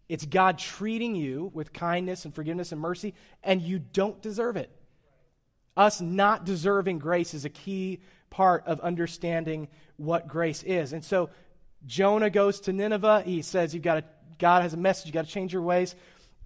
It's 0.08 0.26
God 0.26 0.60
treating 0.60 1.16
you 1.16 1.52
with 1.54 1.74
kindness 1.74 2.26
and 2.26 2.34
forgiveness 2.34 2.72
and 2.72 2.80
mercy, 2.80 3.14
and 3.44 3.62
you 3.62 3.80
don't 3.80 4.22
deserve 4.22 4.56
it. 4.56 4.70
Us 5.76 6.00
not 6.00 6.46
deserving 6.46 7.00
grace 7.00 7.34
is 7.34 7.46
a 7.46 7.50
key 7.50 8.02
part 8.30 8.66
of 8.68 8.80
understanding 8.82 9.68
what 9.98 10.28
grace 10.28 10.64
is. 10.64 10.94
And 10.94 11.04
so 11.04 11.30
Jonah 11.86 12.30
goes 12.30 12.62
to 12.62 12.74
Nineveh. 12.74 13.24
He 13.26 13.42
says, 13.42 13.74
You've 13.74 13.84
got 13.84 13.96
to 13.96 14.04
God 14.38 14.64
has 14.64 14.74
a 14.74 14.78
message. 14.78 15.08
you've 15.08 15.14
got 15.14 15.26
to 15.26 15.32
change 15.32 15.54
your 15.54 15.62
ways. 15.62 15.96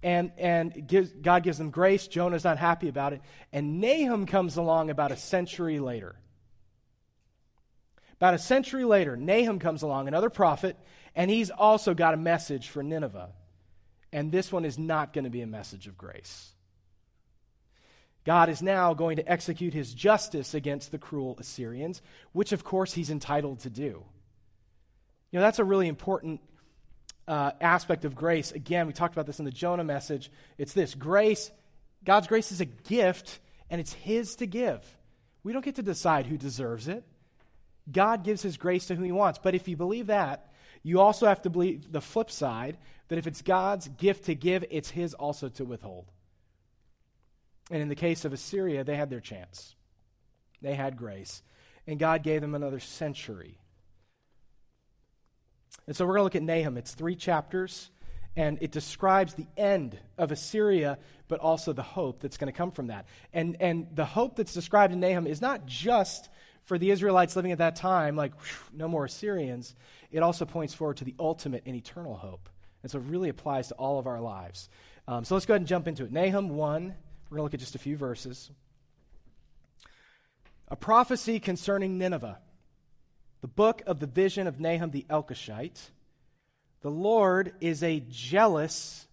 And, 0.02 0.32
and 0.38 0.86
gives, 0.86 1.10
God 1.10 1.42
gives 1.42 1.58
them 1.58 1.70
grace. 1.70 2.06
Jonah's 2.06 2.44
not 2.44 2.56
happy 2.56 2.88
about 2.88 3.12
it. 3.12 3.20
And 3.52 3.80
Nahum 3.80 4.26
comes 4.26 4.56
along 4.56 4.88
about 4.88 5.12
a 5.12 5.16
century 5.16 5.78
later. 5.78 6.16
About 8.16 8.34
a 8.34 8.38
century 8.38 8.84
later, 8.84 9.16
Nahum 9.16 9.58
comes 9.58 9.82
along, 9.82 10.08
another 10.08 10.30
prophet, 10.30 10.76
and 11.14 11.30
he's 11.30 11.50
also 11.50 11.94
got 11.94 12.14
a 12.14 12.18
message 12.18 12.68
for 12.68 12.82
Nineveh. 12.82 13.30
And 14.12 14.32
this 14.32 14.52
one 14.52 14.64
is 14.64 14.78
not 14.78 15.12
going 15.12 15.24
to 15.24 15.30
be 15.30 15.42
a 15.42 15.46
message 15.46 15.86
of 15.86 15.96
grace. 15.96 16.52
God 18.24 18.48
is 18.48 18.60
now 18.60 18.92
going 18.92 19.16
to 19.16 19.30
execute 19.30 19.72
his 19.72 19.94
justice 19.94 20.52
against 20.52 20.90
the 20.90 20.98
cruel 20.98 21.36
Assyrians, 21.38 22.02
which 22.32 22.52
of 22.52 22.64
course 22.64 22.92
he's 22.92 23.10
entitled 23.10 23.60
to 23.60 23.70
do. 23.70 24.04
You 25.30 25.38
know, 25.38 25.40
that's 25.40 25.58
a 25.58 25.64
really 25.64 25.88
important 25.88 26.40
uh, 27.26 27.52
aspect 27.60 28.04
of 28.04 28.14
grace. 28.14 28.52
Again, 28.52 28.86
we 28.86 28.92
talked 28.92 29.14
about 29.14 29.26
this 29.26 29.38
in 29.38 29.44
the 29.44 29.50
Jonah 29.50 29.84
message. 29.84 30.30
It's 30.58 30.72
this 30.72 30.94
grace, 30.94 31.50
God's 32.04 32.26
grace 32.26 32.50
is 32.52 32.60
a 32.60 32.64
gift, 32.64 33.38
and 33.70 33.80
it's 33.80 33.92
his 33.92 34.36
to 34.36 34.46
give. 34.46 34.84
We 35.42 35.52
don't 35.52 35.64
get 35.64 35.76
to 35.76 35.82
decide 35.82 36.26
who 36.26 36.36
deserves 36.36 36.88
it. 36.88 37.04
God 37.90 38.24
gives 38.24 38.42
his 38.42 38.56
grace 38.56 38.86
to 38.86 38.94
who 38.94 39.02
he 39.02 39.12
wants. 39.12 39.38
But 39.42 39.54
if 39.54 39.68
you 39.68 39.76
believe 39.76 40.08
that, 40.08 40.52
you 40.82 41.00
also 41.00 41.26
have 41.26 41.42
to 41.42 41.50
believe 41.50 41.90
the 41.90 42.00
flip 42.00 42.30
side 42.30 42.78
that 43.10 43.18
if 43.18 43.26
it's 43.26 43.42
God's 43.42 43.88
gift 43.88 44.26
to 44.26 44.36
give, 44.36 44.64
it's 44.70 44.90
his 44.90 45.14
also 45.14 45.48
to 45.48 45.64
withhold. 45.64 46.06
And 47.68 47.82
in 47.82 47.88
the 47.88 47.96
case 47.96 48.24
of 48.24 48.32
Assyria, 48.32 48.84
they 48.84 48.94
had 48.94 49.10
their 49.10 49.20
chance. 49.20 49.74
They 50.62 50.76
had 50.76 50.96
grace. 50.96 51.42
And 51.88 51.98
God 51.98 52.22
gave 52.22 52.40
them 52.40 52.54
another 52.54 52.78
century. 52.78 53.58
And 55.88 55.96
so 55.96 56.06
we're 56.06 56.14
going 56.14 56.20
to 56.20 56.24
look 56.24 56.36
at 56.36 56.42
Nahum. 56.44 56.76
It's 56.76 56.94
three 56.94 57.16
chapters, 57.16 57.90
and 58.36 58.58
it 58.60 58.70
describes 58.70 59.34
the 59.34 59.48
end 59.56 59.98
of 60.16 60.30
Assyria, 60.30 60.96
but 61.26 61.40
also 61.40 61.72
the 61.72 61.82
hope 61.82 62.20
that's 62.20 62.36
going 62.36 62.52
to 62.52 62.56
come 62.56 62.70
from 62.70 62.88
that. 62.88 63.06
And, 63.32 63.56
and 63.58 63.88
the 63.92 64.04
hope 64.04 64.36
that's 64.36 64.54
described 64.54 64.92
in 64.92 65.00
Nahum 65.00 65.26
is 65.26 65.40
not 65.40 65.66
just 65.66 66.28
for 66.62 66.78
the 66.78 66.92
Israelites 66.92 67.34
living 67.34 67.50
at 67.50 67.58
that 67.58 67.74
time, 67.74 68.14
like, 68.14 68.40
whew, 68.40 68.78
no 68.78 68.86
more 68.86 69.06
Assyrians. 69.06 69.74
It 70.12 70.22
also 70.22 70.44
points 70.44 70.74
forward 70.74 70.98
to 70.98 71.04
the 71.04 71.16
ultimate 71.18 71.64
and 71.66 71.74
eternal 71.74 72.14
hope. 72.14 72.48
And 72.82 72.90
so 72.90 72.98
it 72.98 73.04
really 73.04 73.28
applies 73.28 73.68
to 73.68 73.74
all 73.74 73.98
of 73.98 74.06
our 74.06 74.20
lives. 74.20 74.68
Um, 75.06 75.24
so 75.24 75.34
let's 75.34 75.46
go 75.46 75.54
ahead 75.54 75.62
and 75.62 75.68
jump 75.68 75.88
into 75.88 76.04
it. 76.04 76.12
Nahum 76.12 76.50
1 76.50 76.94
we're 77.30 77.36
going 77.36 77.42
to 77.42 77.44
look 77.44 77.54
at 77.54 77.60
just 77.60 77.76
a 77.76 77.78
few 77.78 77.96
verses. 77.96 78.50
A 80.66 80.74
prophecy 80.74 81.38
concerning 81.38 81.96
Nineveh, 81.96 82.38
the 83.40 83.48
book 83.48 83.82
of 83.86 84.00
the 84.00 84.08
vision 84.08 84.48
of 84.48 84.58
Nahum 84.58 84.90
the 84.90 85.06
Elkoshite. 85.08 85.90
The 86.80 86.90
Lord 86.90 87.52
is 87.60 87.84
a 87.84 88.00
jealous 88.08 89.06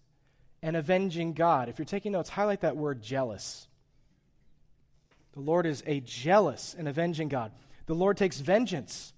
and 0.62 0.76
avenging 0.76 1.32
God. 1.32 1.68
If 1.68 1.78
you're 1.78 1.86
taking 1.86 2.12
notes, 2.12 2.30
highlight 2.30 2.62
that 2.62 2.76
word 2.76 3.02
jealous. 3.02 3.68
The 5.34 5.40
Lord 5.40 5.64
is 5.64 5.84
a 5.86 6.00
jealous 6.00 6.74
and 6.76 6.88
avenging 6.88 7.28
God. 7.28 7.52
The 7.86 7.94
Lord 7.94 8.16
takes 8.16 8.40
vengeance 8.40 9.12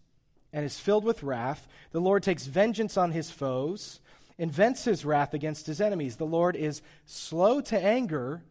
and 0.52 0.64
is 0.66 0.78
filled 0.78 1.04
with 1.04 1.23
wrath. 1.23 1.66
The 1.92 2.00
Lord 2.00 2.23
takes 2.23 2.45
vengeance 2.45 2.99
on 2.99 3.12
his 3.12 3.30
foes 3.30 4.00
and 4.40 4.50
vents 4.50 4.85
his 4.85 5.04
wrath 5.04 5.35
against 5.35 5.66
his 5.66 5.82
enemies. 5.82 6.16
The 6.16 6.25
Lord 6.25 6.56
is 6.56 6.80
slow 7.04 7.61
to 7.61 7.78
anger 7.78 8.42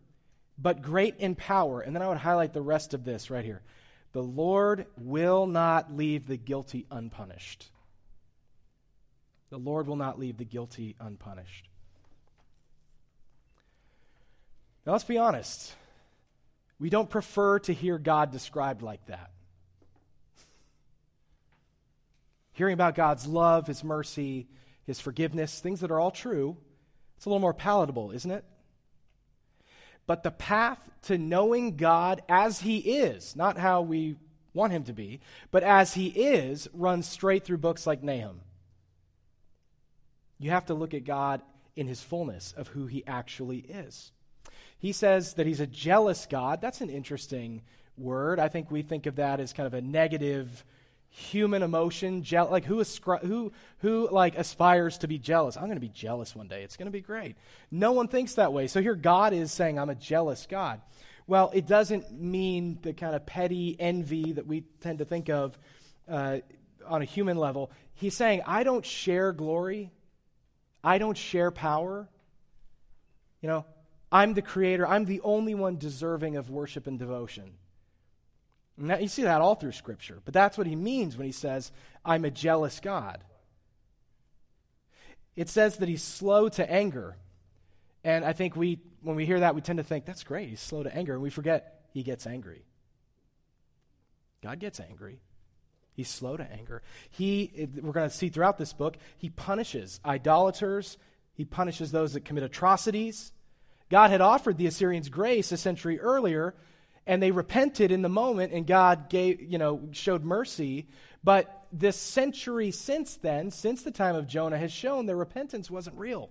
but 0.61 0.83
great 0.83 1.15
in 1.17 1.33
power. 1.35 1.81
And 1.81 1.95
then 1.95 2.03
I 2.03 2.07
would 2.07 2.17
highlight 2.17 2.53
the 2.53 2.61
rest 2.61 2.93
of 2.93 3.03
this 3.03 3.31
right 3.31 3.43
here. 3.43 3.61
The 4.11 4.21
Lord 4.21 4.85
will 4.97 5.47
not 5.47 5.95
leave 5.95 6.27
the 6.27 6.37
guilty 6.37 6.85
unpunished. 6.91 7.71
The 9.49 9.57
Lord 9.57 9.87
will 9.87 9.95
not 9.95 10.19
leave 10.19 10.37
the 10.37 10.45
guilty 10.45 10.95
unpunished. 10.99 11.67
Now, 14.85 14.91
let's 14.91 15.03
be 15.03 15.17
honest. 15.17 15.75
We 16.79 16.91
don't 16.91 17.09
prefer 17.09 17.59
to 17.59 17.73
hear 17.73 17.97
God 17.97 18.31
described 18.31 18.83
like 18.83 19.05
that. 19.07 19.31
Hearing 22.53 22.73
about 22.73 22.95
God's 22.95 23.25
love, 23.25 23.65
His 23.65 23.83
mercy, 23.83 24.47
His 24.89 24.99
forgiveness, 24.99 25.59
things 25.59 25.81
that 25.81 25.91
are 25.91 25.99
all 25.99 26.09
true, 26.09 26.57
it's 27.15 27.27
a 27.27 27.29
little 27.29 27.39
more 27.39 27.53
palatable, 27.53 28.09
isn't 28.09 28.31
it? 28.31 28.43
But 30.07 30.23
the 30.23 30.31
path 30.31 30.79
to 31.03 31.15
knowing 31.15 31.75
God 31.75 32.23
as 32.27 32.61
He 32.61 32.79
is, 32.79 33.35
not 33.35 33.59
how 33.59 33.83
we 33.83 34.15
want 34.51 34.73
Him 34.73 34.85
to 34.85 34.93
be, 34.93 35.19
but 35.51 35.61
as 35.61 35.93
He 35.93 36.07
is, 36.07 36.67
runs 36.73 37.07
straight 37.07 37.45
through 37.45 37.59
books 37.59 37.85
like 37.85 38.01
Nahum. 38.01 38.41
You 40.39 40.49
have 40.49 40.65
to 40.65 40.73
look 40.73 40.95
at 40.95 41.05
God 41.05 41.43
in 41.75 41.85
His 41.85 42.01
fullness 42.01 42.55
of 42.57 42.69
who 42.69 42.87
He 42.87 43.05
actually 43.05 43.59
is. 43.59 44.11
He 44.79 44.91
says 44.91 45.35
that 45.35 45.45
He's 45.45 45.59
a 45.59 45.67
jealous 45.67 46.25
God. 46.25 46.61
That's 46.61 46.81
an 46.81 46.89
interesting 46.89 47.61
word. 47.95 48.39
I 48.39 48.47
think 48.47 48.71
we 48.71 48.81
think 48.81 49.05
of 49.05 49.17
that 49.17 49.39
as 49.39 49.53
kind 49.53 49.67
of 49.67 49.75
a 49.75 49.81
negative 49.81 50.65
human 51.09 51.63
emotion 51.63 52.23
je- 52.23 52.39
like 52.39 52.65
who 52.65 52.77
ascri- 52.77 53.23
who 53.23 53.51
who 53.79 54.07
like 54.11 54.37
aspires 54.37 54.99
to 54.99 55.07
be 55.07 55.17
jealous? 55.17 55.57
I'm 55.57 55.63
going 55.63 55.75
to 55.75 55.81
be 55.81 55.89
jealous 55.89 56.35
one 56.35 56.47
day. 56.47 56.63
It's 56.63 56.77
going 56.77 56.85
to 56.87 56.91
be 56.91 57.01
great. 57.01 57.35
No 57.71 57.91
one 57.91 58.07
thinks 58.07 58.35
that 58.35 58.53
way. 58.53 58.67
So 58.67 58.81
here 58.81 58.95
god 58.95 59.33
is 59.33 59.51
saying 59.51 59.79
i'm 59.79 59.89
a 59.89 59.95
jealous 59.95 60.45
god. 60.49 60.81
Well 61.27 61.51
it 61.53 61.65
doesn't 61.65 62.11
mean 62.11 62.79
the 62.81 62.93
kind 62.93 63.15
of 63.15 63.25
petty 63.25 63.75
envy 63.79 64.33
that 64.33 64.45
we 64.45 64.61
tend 64.81 64.99
to 64.99 65.05
think 65.05 65.29
of 65.29 65.57
uh, 66.07 66.39
on 66.85 67.01
a 67.01 67.05
human 67.05 67.37
level. 67.37 67.71
He's 67.95 68.15
saying 68.15 68.43
i 68.45 68.63
don't 68.63 68.85
share 68.85 69.33
glory. 69.33 69.91
I 70.83 70.97
don't 70.97 71.17
share 71.17 71.51
power. 71.51 72.07
You 73.41 73.49
know 73.49 73.65
i'm 74.11 74.35
the 74.35 74.43
creator. 74.43 74.87
I'm 74.87 75.05
the 75.05 75.21
only 75.21 75.55
one 75.55 75.77
deserving 75.77 76.35
of 76.37 76.51
worship 76.51 76.85
and 76.85 76.99
devotion 76.99 77.53
now, 78.79 78.97
you 78.97 79.07
see 79.07 79.23
that 79.23 79.41
all 79.41 79.55
through 79.55 79.73
Scripture, 79.73 80.19
but 80.23 80.33
that's 80.33 80.57
what 80.57 80.67
he 80.67 80.75
means 80.75 81.17
when 81.17 81.25
he 81.25 81.31
says, 81.31 81.71
I'm 82.05 82.25
a 82.25 82.31
jealous 82.31 82.79
God. 82.79 83.23
It 85.35 85.49
says 85.49 85.77
that 85.77 85.89
he's 85.89 86.03
slow 86.03 86.49
to 86.49 86.69
anger. 86.69 87.17
And 88.03 88.23
I 88.23 88.33
think 88.33 88.55
we, 88.55 88.79
when 89.01 89.15
we 89.15 89.25
hear 89.25 89.41
that, 89.41 89.55
we 89.55 89.61
tend 89.61 89.77
to 89.77 89.83
think, 89.83 90.05
that's 90.05 90.23
great, 90.23 90.49
he's 90.49 90.61
slow 90.61 90.83
to 90.83 90.95
anger. 90.95 91.13
And 91.13 91.21
we 91.21 91.29
forget 91.29 91.81
he 91.93 92.03
gets 92.03 92.25
angry. 92.25 92.63
God 94.41 94.59
gets 94.59 94.79
angry. 94.79 95.19
He's 95.93 96.09
slow 96.09 96.37
to 96.37 96.49
anger. 96.49 96.81
He, 97.09 97.67
we're 97.81 97.91
going 97.91 98.09
to 98.09 98.15
see 98.15 98.29
throughout 98.29 98.57
this 98.57 98.71
book, 98.71 98.97
he 99.17 99.29
punishes 99.29 99.99
idolaters, 100.05 100.97
he 101.33 101.43
punishes 101.43 101.91
those 101.91 102.13
that 102.13 102.23
commit 102.23 102.43
atrocities. 102.43 103.33
God 103.89 104.11
had 104.11 104.21
offered 104.21 104.57
the 104.57 104.67
Assyrians 104.67 105.09
grace 105.09 105.51
a 105.51 105.57
century 105.57 105.99
earlier 105.99 106.55
and 107.09 107.23
they 107.23 107.31
repented 107.31 107.91
in 107.91 108.03
the 108.03 108.07
moment 108.07 108.53
and 108.53 108.67
God 108.67 109.09
gave, 109.09 109.41
you 109.41 109.57
know, 109.57 109.81
showed 109.93 110.23
mercy. 110.23 110.85
But 111.23 111.65
this 111.73 111.97
century 111.97 112.69
since 112.69 113.15
then, 113.15 113.49
since 113.49 113.81
the 113.81 113.89
time 113.89 114.15
of 114.15 114.27
Jonah, 114.27 114.59
has 114.59 114.71
shown 114.71 115.07
their 115.07 115.15
repentance 115.15 115.71
wasn't 115.71 115.97
real. 115.97 116.29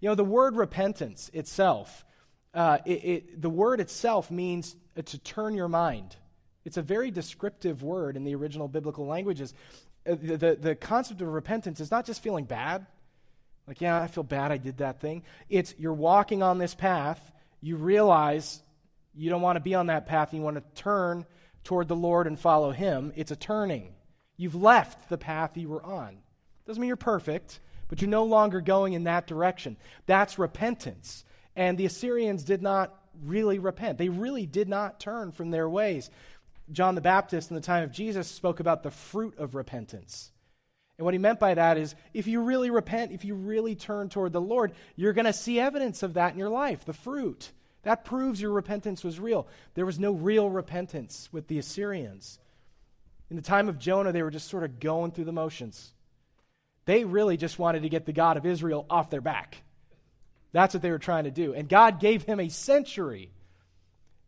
You 0.00 0.08
know, 0.08 0.14
the 0.14 0.24
word 0.24 0.56
repentance 0.56 1.30
itself, 1.34 2.06
uh, 2.54 2.78
it, 2.86 3.04
it, 3.04 3.42
the 3.42 3.50
word 3.50 3.80
itself 3.80 4.30
means 4.30 4.76
to 4.96 5.18
turn 5.18 5.54
your 5.54 5.68
mind. 5.68 6.16
It's 6.64 6.78
a 6.78 6.82
very 6.82 7.10
descriptive 7.10 7.82
word 7.82 8.16
in 8.16 8.24
the 8.24 8.34
original 8.34 8.66
biblical 8.66 9.06
languages. 9.06 9.52
Uh, 10.08 10.16
the, 10.18 10.36
the, 10.38 10.58
the 10.58 10.74
concept 10.74 11.20
of 11.20 11.28
repentance 11.28 11.80
is 11.80 11.90
not 11.90 12.06
just 12.06 12.22
feeling 12.22 12.46
bad, 12.46 12.86
like, 13.66 13.82
yeah, 13.82 14.00
I 14.00 14.06
feel 14.06 14.24
bad 14.24 14.52
I 14.52 14.56
did 14.56 14.78
that 14.78 15.02
thing. 15.02 15.22
It's 15.50 15.74
you're 15.76 15.92
walking 15.92 16.42
on 16.42 16.56
this 16.56 16.74
path, 16.74 17.20
you 17.60 17.76
realize 17.76 18.62
you 19.18 19.30
don't 19.30 19.42
want 19.42 19.56
to 19.56 19.60
be 19.60 19.74
on 19.74 19.88
that 19.88 20.06
path. 20.06 20.32
You 20.32 20.40
want 20.40 20.56
to 20.56 20.80
turn 20.80 21.26
toward 21.64 21.88
the 21.88 21.96
Lord 21.96 22.26
and 22.26 22.38
follow 22.38 22.70
Him. 22.70 23.12
It's 23.16 23.32
a 23.32 23.36
turning. 23.36 23.94
You've 24.36 24.54
left 24.54 25.08
the 25.08 25.18
path 25.18 25.56
you 25.56 25.68
were 25.68 25.84
on. 25.84 26.18
Doesn't 26.66 26.80
mean 26.80 26.88
you're 26.88 26.96
perfect, 26.96 27.58
but 27.88 28.00
you're 28.00 28.08
no 28.08 28.24
longer 28.24 28.60
going 28.60 28.92
in 28.92 29.04
that 29.04 29.26
direction. 29.26 29.76
That's 30.06 30.38
repentance. 30.38 31.24
And 31.56 31.76
the 31.76 31.86
Assyrians 31.86 32.44
did 32.44 32.62
not 32.62 32.94
really 33.24 33.58
repent, 33.58 33.98
they 33.98 34.08
really 34.08 34.46
did 34.46 34.68
not 34.68 35.00
turn 35.00 35.32
from 35.32 35.50
their 35.50 35.68
ways. 35.68 36.08
John 36.70 36.94
the 36.94 37.00
Baptist 37.00 37.50
in 37.50 37.56
the 37.56 37.60
time 37.60 37.82
of 37.82 37.90
Jesus 37.90 38.28
spoke 38.28 38.60
about 38.60 38.82
the 38.82 38.90
fruit 38.90 39.36
of 39.38 39.56
repentance. 39.56 40.30
And 40.98 41.04
what 41.04 41.14
he 41.14 41.18
meant 41.18 41.40
by 41.40 41.54
that 41.54 41.78
is 41.78 41.94
if 42.12 42.26
you 42.26 42.42
really 42.42 42.70
repent, 42.70 43.12
if 43.12 43.24
you 43.24 43.34
really 43.34 43.74
turn 43.74 44.08
toward 44.08 44.32
the 44.32 44.40
Lord, 44.40 44.72
you're 44.94 45.12
going 45.12 45.24
to 45.24 45.32
see 45.32 45.58
evidence 45.58 46.02
of 46.02 46.14
that 46.14 46.32
in 46.32 46.38
your 46.38 46.50
life, 46.50 46.84
the 46.84 46.92
fruit. 46.92 47.52
That 47.88 48.04
proves 48.04 48.38
your 48.38 48.52
repentance 48.52 49.02
was 49.02 49.18
real. 49.18 49.48
There 49.72 49.86
was 49.86 49.98
no 49.98 50.12
real 50.12 50.50
repentance 50.50 51.26
with 51.32 51.48
the 51.48 51.58
Assyrians. 51.58 52.38
In 53.30 53.36
the 53.36 53.40
time 53.40 53.66
of 53.66 53.78
Jonah, 53.78 54.12
they 54.12 54.22
were 54.22 54.30
just 54.30 54.50
sort 54.50 54.62
of 54.62 54.78
going 54.78 55.10
through 55.10 55.24
the 55.24 55.32
motions. 55.32 55.94
They 56.84 57.06
really 57.06 57.38
just 57.38 57.58
wanted 57.58 57.84
to 57.84 57.88
get 57.88 58.04
the 58.04 58.12
God 58.12 58.36
of 58.36 58.44
Israel 58.44 58.84
off 58.90 59.08
their 59.08 59.22
back. 59.22 59.62
That's 60.52 60.74
what 60.74 60.82
they 60.82 60.90
were 60.90 60.98
trying 60.98 61.24
to 61.24 61.30
do. 61.30 61.54
And 61.54 61.66
God 61.66 61.98
gave 61.98 62.24
him 62.24 62.40
a 62.40 62.50
century 62.50 63.30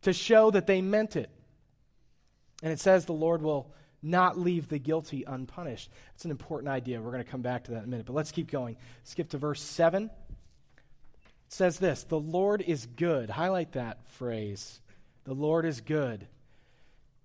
to 0.00 0.14
show 0.14 0.50
that 0.52 0.66
they 0.66 0.80
meant 0.80 1.14
it. 1.14 1.28
And 2.62 2.72
it 2.72 2.80
says 2.80 3.04
the 3.04 3.12
Lord 3.12 3.42
will 3.42 3.74
not 4.02 4.38
leave 4.38 4.68
the 4.68 4.78
guilty 4.78 5.24
unpunished. 5.24 5.90
It's 6.14 6.24
an 6.24 6.30
important 6.30 6.70
idea. 6.70 6.98
We're 7.02 7.12
going 7.12 7.24
to 7.24 7.30
come 7.30 7.42
back 7.42 7.64
to 7.64 7.72
that 7.72 7.80
in 7.80 7.84
a 7.84 7.88
minute. 7.88 8.06
But 8.06 8.14
let's 8.14 8.32
keep 8.32 8.50
going. 8.50 8.78
Skip 9.04 9.28
to 9.28 9.36
verse 9.36 9.60
7. 9.60 10.08
Says 11.50 11.78
this 11.78 12.04
The 12.04 12.18
Lord 12.18 12.62
is 12.62 12.86
good. 12.86 13.28
Highlight 13.28 13.72
that 13.72 14.06
phrase. 14.12 14.80
The 15.24 15.34
Lord 15.34 15.66
is 15.66 15.80
good. 15.80 16.26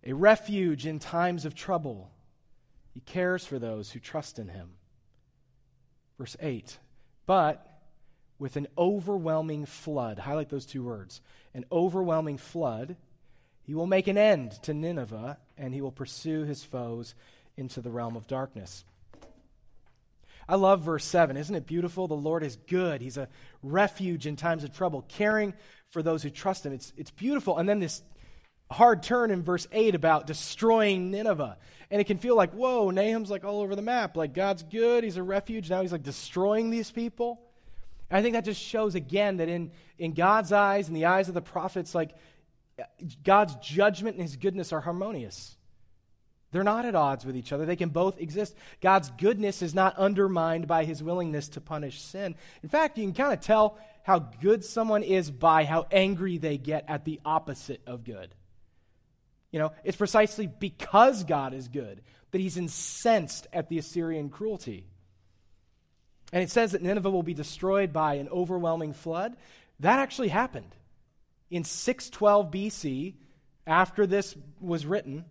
A 0.03 0.13
refuge 0.13 0.85
in 0.85 0.99
times 0.99 1.45
of 1.45 1.55
trouble. 1.55 2.11
He 2.93 2.99
cares 2.99 3.45
for 3.45 3.59
those 3.59 3.91
who 3.91 3.99
trust 3.99 4.39
in 4.39 4.49
him. 4.49 4.71
Verse 6.17 6.35
8. 6.39 6.77
But 7.25 7.65
with 8.37 8.55
an 8.55 8.67
overwhelming 8.77 9.65
flood, 9.65 10.19
highlight 10.19 10.49
those 10.49 10.65
two 10.65 10.83
words, 10.83 11.21
an 11.53 11.65
overwhelming 11.71 12.37
flood, 12.37 12.97
he 13.63 13.73
will 13.73 13.87
make 13.87 14.07
an 14.07 14.17
end 14.17 14.51
to 14.63 14.73
Nineveh 14.73 15.37
and 15.57 15.73
he 15.73 15.81
will 15.81 15.91
pursue 15.91 16.43
his 16.43 16.63
foes 16.63 17.15
into 17.57 17.81
the 17.81 17.91
realm 17.91 18.15
of 18.15 18.27
darkness. 18.27 18.85
I 20.47 20.55
love 20.55 20.81
verse 20.81 21.05
7. 21.05 21.37
Isn't 21.37 21.55
it 21.55 21.65
beautiful? 21.65 22.07
The 22.07 22.13
Lord 22.13 22.43
is 22.43 22.55
good. 22.67 23.01
He's 23.01 23.17
a 23.17 23.27
refuge 23.63 24.27
in 24.27 24.35
times 24.35 24.63
of 24.63 24.73
trouble, 24.73 25.03
caring 25.07 25.53
for 25.89 26.03
those 26.03 26.23
who 26.23 26.29
trust 26.29 26.65
him. 26.65 26.73
It's, 26.73 26.93
it's 26.97 27.11
beautiful. 27.11 27.57
And 27.57 27.67
then 27.67 27.79
this 27.79 28.03
hard 28.71 29.03
turn 29.03 29.31
in 29.31 29.43
verse 29.43 29.67
8 29.71 29.95
about 29.95 30.27
destroying 30.27 31.11
Nineveh. 31.11 31.57
And 31.91 32.01
it 32.01 32.05
can 32.05 32.17
feel 32.17 32.35
like, 32.35 32.51
whoa, 32.53 32.89
Nahum's 32.91 33.29
like 33.29 33.43
all 33.43 33.61
over 33.61 33.75
the 33.75 33.81
map. 33.81 34.17
Like 34.17 34.33
God's 34.33 34.63
good, 34.63 35.03
he's 35.03 35.17
a 35.17 35.23
refuge. 35.23 35.69
Now 35.69 35.81
he's 35.81 35.91
like 35.91 36.03
destroying 36.03 36.69
these 36.69 36.91
people. 36.91 37.41
And 38.09 38.17
I 38.17 38.21
think 38.21 38.33
that 38.33 38.45
just 38.45 38.61
shows 38.61 38.95
again 38.95 39.37
that 39.37 39.49
in, 39.49 39.71
in 39.97 40.13
God's 40.13 40.51
eyes, 40.51 40.87
in 40.87 40.93
the 40.93 41.05
eyes 41.05 41.27
of 41.27 41.33
the 41.33 41.41
prophets, 41.41 41.95
like 41.95 42.11
God's 43.23 43.55
judgment 43.55 44.15
and 44.15 44.23
his 44.23 44.35
goodness 44.35 44.73
are 44.73 44.81
harmonious. 44.81 45.57
They're 46.51 46.63
not 46.63 46.85
at 46.85 46.95
odds 46.95 47.25
with 47.25 47.35
each 47.35 47.51
other. 47.51 47.65
They 47.65 47.75
can 47.75 47.89
both 47.89 48.19
exist. 48.19 48.55
God's 48.81 49.11
goodness 49.17 49.61
is 49.61 49.75
not 49.75 49.97
undermined 49.97 50.67
by 50.67 50.85
his 50.85 51.03
willingness 51.03 51.49
to 51.49 51.61
punish 51.61 52.01
sin. 52.01 52.35
In 52.63 52.69
fact, 52.69 52.97
you 52.97 53.03
can 53.03 53.13
kind 53.13 53.33
of 53.33 53.41
tell 53.41 53.77
how 54.03 54.19
good 54.19 54.63
someone 54.63 55.03
is 55.03 55.31
by 55.31 55.65
how 55.65 55.87
angry 55.91 56.37
they 56.37 56.57
get 56.57 56.85
at 56.87 57.03
the 57.03 57.19
opposite 57.25 57.81
of 57.85 58.03
good. 58.03 58.33
You 59.51 59.59
know, 59.59 59.71
it's 59.83 59.97
precisely 59.97 60.47
because 60.47 61.23
God 61.23 61.53
is 61.53 61.67
good 61.67 62.01
that 62.31 62.41
he's 62.41 62.57
incensed 62.57 63.47
at 63.53 63.69
the 63.69 63.77
Assyrian 63.77 64.29
cruelty. 64.29 64.85
And 66.33 66.43
it 66.43 66.51
says 66.51 66.73
that 66.73 66.81
Nineveh 66.81 67.09
will 67.09 67.23
be 67.23 67.33
destroyed 67.33 67.93
by 67.93 68.15
an 68.15 68.29
overwhelming 68.29 68.93
flood. 68.93 69.35
That 69.79 69.99
actually 69.99 70.27
happened 70.27 70.75
in 71.49 71.63
612 71.63 72.51
BC, 72.51 73.13
after 73.67 74.05
this 74.05 74.35
was 74.59 74.85
written, 74.85 75.25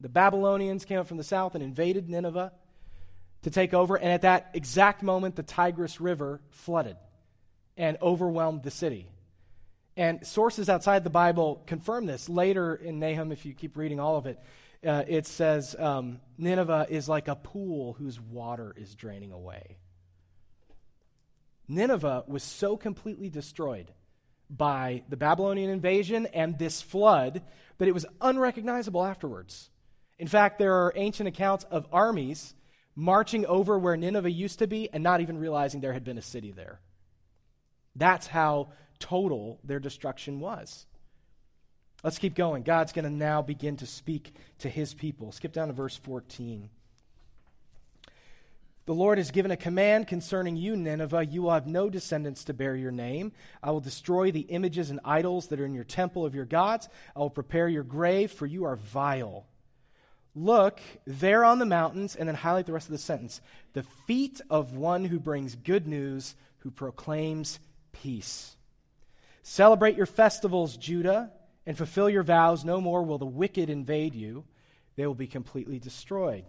the 0.00 0.08
Babylonians 0.08 0.84
came 0.84 0.98
up 0.98 1.06
from 1.06 1.16
the 1.16 1.24
south 1.24 1.54
and 1.54 1.62
invaded 1.62 2.08
Nineveh 2.08 2.52
to 3.42 3.50
take 3.50 3.74
over. 3.74 3.96
And 3.96 4.10
at 4.10 4.22
that 4.22 4.50
exact 4.54 5.02
moment, 5.02 5.36
the 5.36 5.42
Tigris 5.42 6.00
River 6.00 6.40
flooded 6.50 6.96
and 7.76 7.96
overwhelmed 8.02 8.62
the 8.62 8.70
city. 8.70 9.08
And 9.96 10.26
sources 10.26 10.68
outside 10.68 11.04
the 11.04 11.10
Bible 11.10 11.62
confirm 11.66 12.06
this. 12.06 12.28
Later 12.28 12.74
in 12.74 12.98
Nahum, 12.98 13.30
if 13.30 13.46
you 13.46 13.54
keep 13.54 13.76
reading 13.76 14.00
all 14.00 14.16
of 14.16 14.26
it, 14.26 14.38
uh, 14.84 15.04
it 15.06 15.26
says 15.26 15.74
um, 15.78 16.20
Nineveh 16.36 16.86
is 16.90 17.08
like 17.08 17.28
a 17.28 17.36
pool 17.36 17.94
whose 17.94 18.20
water 18.20 18.74
is 18.76 18.94
draining 18.94 19.32
away. 19.32 19.78
Nineveh 21.68 22.24
was 22.26 22.42
so 22.42 22.76
completely 22.76 23.30
destroyed 23.30 23.90
by 24.50 25.02
the 25.08 25.16
Babylonian 25.16 25.70
invasion 25.70 26.26
and 26.26 26.58
this 26.58 26.82
flood 26.82 27.42
that 27.78 27.88
it 27.88 27.94
was 27.94 28.04
unrecognizable 28.20 29.04
afterwards. 29.04 29.70
In 30.18 30.28
fact, 30.28 30.58
there 30.58 30.74
are 30.74 30.92
ancient 30.96 31.28
accounts 31.28 31.64
of 31.70 31.86
armies 31.92 32.54
marching 32.94 33.44
over 33.46 33.78
where 33.78 33.96
Nineveh 33.96 34.30
used 34.30 34.60
to 34.60 34.66
be 34.66 34.88
and 34.92 35.02
not 35.02 35.20
even 35.20 35.38
realizing 35.38 35.80
there 35.80 35.92
had 35.92 36.04
been 36.04 36.18
a 36.18 36.22
city 36.22 36.52
there. 36.52 36.80
That's 37.96 38.26
how 38.26 38.68
total 38.98 39.58
their 39.64 39.80
destruction 39.80 40.40
was. 40.40 40.86
Let's 42.02 42.18
keep 42.18 42.34
going. 42.34 42.62
God's 42.62 42.92
going 42.92 43.06
to 43.06 43.10
now 43.10 43.42
begin 43.42 43.76
to 43.78 43.86
speak 43.86 44.34
to 44.58 44.68
his 44.68 44.94
people. 44.94 45.32
Skip 45.32 45.52
down 45.52 45.68
to 45.68 45.74
verse 45.74 45.96
14. 45.96 46.68
The 48.86 48.94
Lord 48.94 49.16
has 49.16 49.30
given 49.30 49.50
a 49.50 49.56
command 49.56 50.06
concerning 50.08 50.56
you, 50.56 50.76
Nineveh. 50.76 51.24
You 51.24 51.42
will 51.42 51.52
have 51.52 51.66
no 51.66 51.88
descendants 51.88 52.44
to 52.44 52.52
bear 52.52 52.76
your 52.76 52.90
name. 52.90 53.32
I 53.62 53.70
will 53.70 53.80
destroy 53.80 54.30
the 54.30 54.40
images 54.40 54.90
and 54.90 55.00
idols 55.02 55.48
that 55.48 55.58
are 55.58 55.64
in 55.64 55.72
your 55.72 55.84
temple 55.84 56.26
of 56.26 56.34
your 56.34 56.44
gods. 56.44 56.90
I 57.16 57.20
will 57.20 57.30
prepare 57.30 57.66
your 57.66 57.82
grave, 57.82 58.30
for 58.30 58.44
you 58.44 58.64
are 58.64 58.76
vile. 58.76 59.46
Look 60.34 60.80
there 61.06 61.44
on 61.44 61.58
the 61.58 61.66
mountains, 61.66 62.16
and 62.16 62.28
then 62.28 62.34
highlight 62.34 62.66
the 62.66 62.72
rest 62.72 62.88
of 62.88 62.92
the 62.92 62.98
sentence 62.98 63.40
the 63.72 63.84
feet 64.06 64.40
of 64.50 64.76
one 64.76 65.04
who 65.04 65.18
brings 65.18 65.54
good 65.54 65.86
news, 65.86 66.34
who 66.58 66.70
proclaims 66.70 67.58
peace. 67.92 68.56
Celebrate 69.42 69.96
your 69.96 70.06
festivals, 70.06 70.76
Judah, 70.76 71.30
and 71.66 71.76
fulfill 71.76 72.08
your 72.08 72.22
vows. 72.22 72.64
No 72.64 72.80
more 72.80 73.02
will 73.02 73.18
the 73.18 73.26
wicked 73.26 73.70
invade 73.70 74.14
you, 74.14 74.44
they 74.96 75.06
will 75.06 75.14
be 75.14 75.26
completely 75.26 75.78
destroyed. 75.78 76.44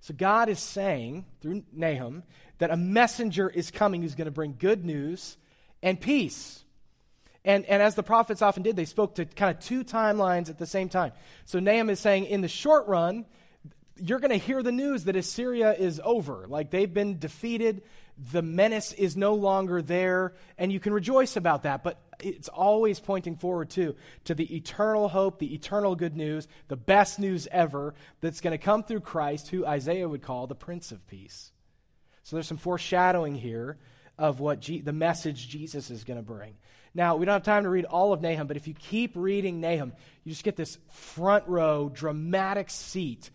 So 0.00 0.14
God 0.14 0.48
is 0.48 0.60
saying 0.60 1.26
through 1.40 1.64
Nahum 1.72 2.22
that 2.58 2.70
a 2.70 2.76
messenger 2.76 3.48
is 3.48 3.70
coming 3.70 4.02
who's 4.02 4.14
going 4.14 4.26
to 4.26 4.30
bring 4.30 4.54
good 4.58 4.84
news 4.84 5.36
and 5.82 6.00
peace. 6.00 6.64
And, 7.48 7.64
and 7.64 7.82
as 7.82 7.94
the 7.94 8.02
prophets 8.02 8.42
often 8.42 8.62
did, 8.62 8.76
they 8.76 8.84
spoke 8.84 9.14
to 9.14 9.24
kind 9.24 9.56
of 9.56 9.64
two 9.64 9.82
timelines 9.82 10.50
at 10.50 10.58
the 10.58 10.66
same 10.66 10.90
time. 10.90 11.12
So 11.46 11.58
Nahum 11.58 11.88
is 11.88 11.98
saying, 11.98 12.26
in 12.26 12.42
the 12.42 12.48
short 12.48 12.86
run, 12.86 13.24
you're 13.96 14.20
going 14.20 14.32
to 14.32 14.36
hear 14.36 14.62
the 14.62 14.70
news 14.70 15.04
that 15.04 15.16
Assyria 15.16 15.72
is 15.72 15.98
over. 16.04 16.46
Like 16.46 16.70
they've 16.70 16.92
been 16.92 17.18
defeated, 17.18 17.80
the 18.32 18.42
menace 18.42 18.92
is 18.92 19.16
no 19.16 19.32
longer 19.32 19.80
there, 19.80 20.34
and 20.58 20.70
you 20.70 20.78
can 20.78 20.92
rejoice 20.92 21.36
about 21.36 21.62
that. 21.62 21.82
But 21.82 21.98
it's 22.20 22.48
always 22.48 23.00
pointing 23.00 23.36
forward 23.36 23.70
to 23.70 23.96
to 24.24 24.34
the 24.34 24.54
eternal 24.54 25.08
hope, 25.08 25.38
the 25.38 25.54
eternal 25.54 25.96
good 25.96 26.18
news, 26.18 26.48
the 26.68 26.76
best 26.76 27.18
news 27.18 27.48
ever 27.50 27.94
that's 28.20 28.42
going 28.42 28.52
to 28.52 28.62
come 28.62 28.82
through 28.82 29.00
Christ, 29.00 29.48
who 29.48 29.64
Isaiah 29.64 30.06
would 30.06 30.20
call 30.20 30.46
the 30.46 30.54
Prince 30.54 30.92
of 30.92 31.06
Peace. 31.06 31.50
So 32.24 32.36
there's 32.36 32.46
some 32.46 32.58
foreshadowing 32.58 33.36
here 33.36 33.78
of 34.18 34.38
what 34.38 34.60
G- 34.60 34.82
the 34.82 34.92
message 34.92 35.48
Jesus 35.48 35.90
is 35.90 36.04
going 36.04 36.18
to 36.18 36.22
bring. 36.22 36.56
Now, 36.98 37.14
we 37.14 37.26
don't 37.26 37.34
have 37.34 37.44
time 37.44 37.62
to 37.62 37.68
read 37.68 37.84
all 37.84 38.12
of 38.12 38.20
Nahum, 38.20 38.48
but 38.48 38.56
if 38.56 38.66
you 38.66 38.74
keep 38.74 39.12
reading 39.14 39.60
Nahum, 39.60 39.92
you 40.24 40.32
just 40.32 40.42
get 40.42 40.56
this 40.56 40.78
front 40.90 41.46
row, 41.46 41.88
dramatic 41.94 42.70
seat 42.70 43.30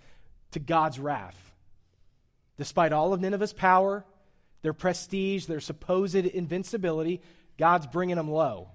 to 0.51 0.59
God's 0.59 0.99
wrath. 0.99 1.53
Despite 2.57 2.91
all 2.91 3.13
of 3.13 3.21
Nineveh's 3.21 3.53
power, 3.53 4.03
their 4.63 4.73
prestige, 4.73 5.45
their 5.45 5.61
supposed 5.61 6.13
invincibility, 6.13 7.21
God's 7.57 7.87
bringing 7.87 8.17
them 8.17 8.29
low. 8.29 8.67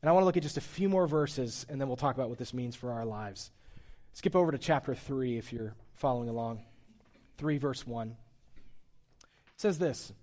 And 0.00 0.08
I 0.08 0.12
want 0.12 0.22
to 0.22 0.26
look 0.26 0.38
at 0.38 0.42
just 0.42 0.56
a 0.56 0.62
few 0.62 0.88
more 0.88 1.06
verses, 1.06 1.66
and 1.68 1.78
then 1.78 1.88
we'll 1.88 1.98
talk 1.98 2.14
about 2.14 2.30
what 2.30 2.38
this 2.38 2.54
means 2.54 2.74
for 2.74 2.90
our 2.92 3.04
lives. 3.04 3.50
Skip 4.14 4.34
over 4.34 4.50
to 4.50 4.56
chapter 4.56 4.94
3 4.94 5.36
if 5.36 5.52
you're 5.52 5.74
following 5.92 6.30
along. 6.30 6.62
3, 7.36 7.58
verse 7.58 7.86
1. 7.86 8.08
It 8.08 9.26
says 9.58 9.78
this 9.78 10.14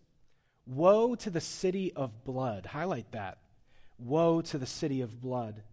Woe 0.65 1.15
to 1.15 1.29
the 1.29 1.41
city 1.41 1.93
of 1.93 2.23
blood. 2.23 2.65
Highlight 2.65 3.11
that. 3.11 3.37
Woe 3.97 4.41
to 4.41 4.57
the 4.57 4.65
city 4.65 5.01
of 5.01 5.21
blood. 5.21 5.63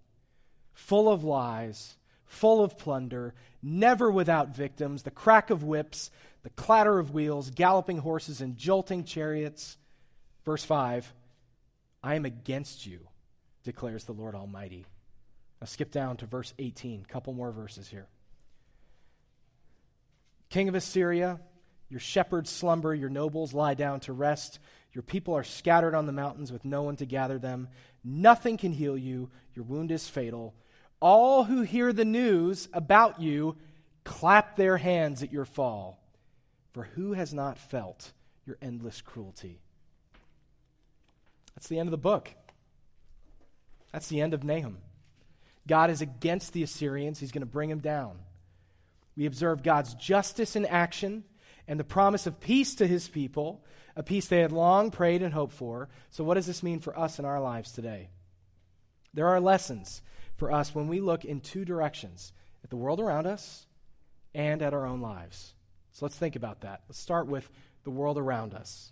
Full 0.75 1.09
of 1.09 1.25
lies, 1.25 1.97
full 2.27 2.63
of 2.63 2.79
plunder, 2.79 3.35
never 3.63 4.11
without 4.11 4.55
victims, 4.55 5.03
the 5.03 5.11
crack 5.11 5.51
of 5.51 5.63
whips, 5.63 6.11
the 6.43 6.51
clatter 6.51 6.99
of 6.99 7.13
wheels, 7.13 7.51
galloping 7.51 7.99
horses, 7.99 8.41
and 8.41 8.57
jolting 8.57 9.05
chariots. 9.05 9.77
Verse 10.45 10.65
5 10.65 11.13
I 12.03 12.15
am 12.15 12.25
against 12.25 12.87
you, 12.87 13.01
declares 13.63 14.05
the 14.05 14.13
Lord 14.13 14.35
Almighty. 14.35 14.87
Now 15.61 15.67
skip 15.67 15.91
down 15.91 16.17
to 16.19 16.27
verse 16.27 16.55
18, 16.59 17.05
a 17.05 17.13
couple 17.13 17.35
more 17.35 17.53
verses 17.53 17.89
here. 17.89 18.07
King 20.49 20.69
of 20.69 20.75
Assyria, 20.75 21.41
your 21.91 22.01
shepherds 22.01 22.49
slumber, 22.49 22.95
your 22.95 23.11
nobles 23.11 23.53
lie 23.53 23.75
down 23.75 24.01
to 24.01 24.13
rest. 24.13 24.59
Your 24.93 25.03
people 25.03 25.35
are 25.35 25.45
scattered 25.45 25.95
on 25.95 26.07
the 26.07 26.13
mountains 26.13 26.51
with 26.51 26.65
no 26.65 26.83
one 26.83 26.97
to 26.97 27.07
gather 27.07 27.39
them. 27.39 27.69
Nothing 28.03 28.57
can 28.57 28.73
heal 28.73 28.97
you. 28.97 29.31
Your 29.55 29.65
wound 29.65 29.93
is 29.93 30.09
fatal. 30.09 30.55
All 31.01 31.45
who 31.45 31.63
hear 31.63 31.93
the 31.93 32.05
news 32.05 32.69
about 32.73 33.21
you 33.21 33.57
clap 34.05 34.57
their 34.57 34.77
hands 34.77 35.23
at 35.23 35.33
your 35.33 35.45
fall. 35.45 35.99
For 36.73 36.85
who 36.85 37.13
has 37.13 37.33
not 37.33 37.59
felt 37.59 38.13
your 38.47 38.57
endless 38.61 39.01
cruelty? 39.01 39.61
That's 41.55 41.69
the 41.69 41.79
end 41.79 41.89
of 41.89 41.93
the 41.93 41.99
book. 41.99 42.31
That's 43.93 44.09
the 44.09 44.21
end 44.21 44.35
of 44.35 44.45
Nahum. 44.45 44.79
God 45.67 45.91
is 45.91 46.01
against 46.01 46.53
the 46.53 46.63
Assyrians, 46.63 47.21
he's 47.21 47.33
going 47.33 47.43
to 47.43 47.47
bring 47.47 47.69
them 47.69 47.81
down. 47.81 48.19
We 49.17 49.27
observe 49.27 49.63
God's 49.63 49.95
justice 49.95 50.57
in 50.57 50.65
action 50.65 51.25
and 51.69 51.79
the 51.79 51.85
promise 51.85 52.27
of 52.27 52.41
peace 52.41 52.75
to 52.77 52.87
his 52.87 53.09
people, 53.09 53.63
a 54.01 54.03
peace 54.03 54.29
they 54.29 54.41
had 54.41 54.51
long 54.51 54.91
prayed 54.91 55.21
and 55.21 55.35
hoped 55.35 55.53
for. 55.53 55.91
So, 56.09 56.25
what 56.25 56.37
does 56.37 56.47
this 56.47 56.63
mean 56.63 56.81
for 56.81 56.99
us 56.99 57.19
in 57.19 57.27
our 57.27 57.39
lives 57.39 57.71
today? 57.71 58.09
There 59.13 59.29
are 59.29 59.41
lessons 59.41 60.01
for 60.37 60.51
us 60.51 60.75
when 60.75 60.89
we 60.89 61.03
look 61.03 61.23
in 61.23 61.43
two 61.43 61.67
directions 61.67 62.33
at 62.65 62.71
the 62.71 62.79
world 62.79 62.99
around 62.99 63.27
us 63.27 63.67
and 64.35 64.63
at 64.63 64.73
our 64.73 64.87
own 64.87 65.03
lives. 65.03 65.53
So 65.93 66.07
let's 66.07 66.17
think 66.17 66.35
about 66.35 66.63
that. 66.63 66.81
Let's 66.89 66.99
start 66.99 67.27
with 67.27 67.51
the 67.85 67.91
world 67.91 68.17
around 68.17 68.55
us. 68.55 68.91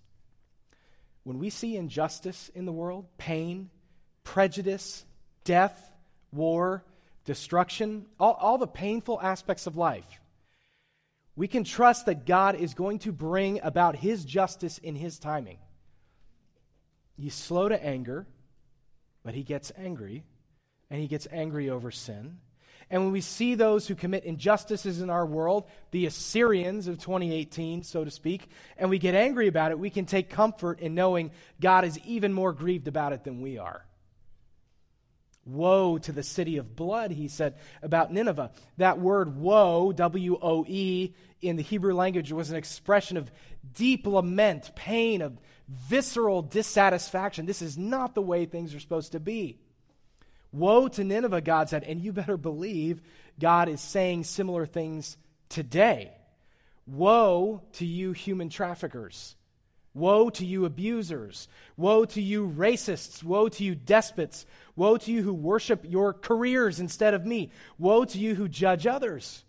When 1.23 1.38
we 1.38 1.49
see 1.49 1.75
injustice 1.75 2.51
in 2.55 2.66
the 2.66 2.73
world, 2.73 3.07
pain, 3.16 3.71
prejudice, 4.25 5.07
death, 5.44 5.90
war, 6.33 6.85
destruction, 7.25 8.05
all, 8.21 8.35
all 8.35 8.59
the 8.59 8.66
painful 8.66 9.18
aspects 9.23 9.66
of 9.66 9.79
life, 9.79 10.21
we 11.38 11.46
can 11.46 11.62
trust 11.62 12.07
that 12.07 12.27
God 12.27 12.57
is 12.57 12.74
going 12.74 12.98
to 13.01 13.12
bring 13.12 13.61
about 13.62 13.94
His 13.94 14.24
justice 14.24 14.79
in 14.79 14.96
His 14.96 15.20
timing. 15.20 15.59
He's 17.16 17.33
slow 17.33 17.68
to 17.68 17.81
anger, 17.81 18.27
but 19.24 19.35
He 19.35 19.44
gets 19.44 19.70
angry, 19.79 20.24
and 20.90 21.01
He 21.01 21.07
gets 21.07 21.29
angry 21.31 21.70
over 21.70 21.92
sin. 21.92 22.38
And 22.90 23.05
when 23.05 23.12
we 23.12 23.20
see 23.20 23.55
those 23.55 23.87
who 23.87 23.94
commit 23.94 24.24
injustices 24.24 25.01
in 25.01 25.11
our 25.11 25.24
world, 25.24 25.68
the 25.92 26.07
Assyrians 26.07 26.88
of 26.88 26.98
2018, 26.98 27.85
so 27.85 28.03
to 28.03 28.11
speak, 28.11 28.51
and 28.77 28.90
we 28.90 28.98
get 28.98 29.14
angry 29.14 29.46
about 29.46 29.70
it, 29.70 29.79
we 29.79 29.90
can 29.90 30.07
take 30.07 30.31
comfort 30.31 30.81
in 30.81 30.96
knowing 30.96 31.31
God 31.61 31.85
is 31.85 32.01
even 32.01 32.33
more 32.33 32.53
grieved 32.53 32.88
about 32.88 33.12
it 33.12 33.22
than 33.22 33.42
we 33.42 33.59
are. 33.59 33.87
Woe 35.49 35.97
to 35.97 36.13
the 36.13 36.23
city 36.23 36.59
of 36.59 36.77
blood, 36.77 37.11
he 37.11 37.27
said 37.27 37.55
about 37.83 38.13
Nineveh. 38.13 38.51
That 38.77 38.99
word 38.99 39.37
woe, 39.37 39.93
W 39.93 40.39
O 40.43 40.67
E, 40.69 41.15
in 41.41 41.57
the 41.57 41.63
Hebrew 41.63 41.95
language 41.95 42.31
was 42.33 42.51
an 42.51 42.57
expression 42.57 43.17
of 43.17 43.31
deep 43.73 44.07
lament, 44.07 44.73
pain, 44.75 45.23
of 45.23 45.39
visceral 45.67 46.43
dissatisfaction. 46.43 47.47
This 47.47 47.63
is 47.63 47.79
not 47.79 48.15
the 48.15 48.21
way 48.21 48.45
things 48.45 48.75
are 48.75 48.81
supposed 48.81 49.13
to 49.13 49.21
be. 49.21 49.59
Woe 50.53 50.89
to 50.89 51.03
Nineveh, 51.03 51.41
God 51.41 51.71
said, 51.71 51.83
and 51.83 52.01
you 52.01 52.13
better 52.13 52.37
believe 52.37 53.01
God 53.41 53.71
is 53.71 53.81
saying 53.81 54.25
similar 54.25 54.67
things 54.67 55.17
today. 55.49 56.13
Woe 56.87 57.63
to 57.75 57.87
you, 57.87 58.13
human 58.13 58.51
traffickers. 58.51 59.35
Woe 59.99 60.31
to 60.31 60.47
you, 60.47 60.65
abusers. 60.65 61.49
Woe 61.77 62.05
to 62.05 62.23
you, 62.23 62.49
racists. 62.49 63.25
Woe 63.25 63.49
to 63.49 63.65
you, 63.65 63.75
despots. 63.75 64.47
Woe 64.77 64.97
to 64.97 65.11
you 65.11 65.23
who 65.23 65.35
worship 65.35 65.85
your 65.85 66.13
careers 66.13 66.79
instead 66.79 67.15
of 67.15 67.27
me. 67.27 67.51
Woe 67.79 68.05
to 68.05 68.19
you 68.19 68.37
who 68.37 68.47
judge 68.47 68.87
others. 68.87 69.43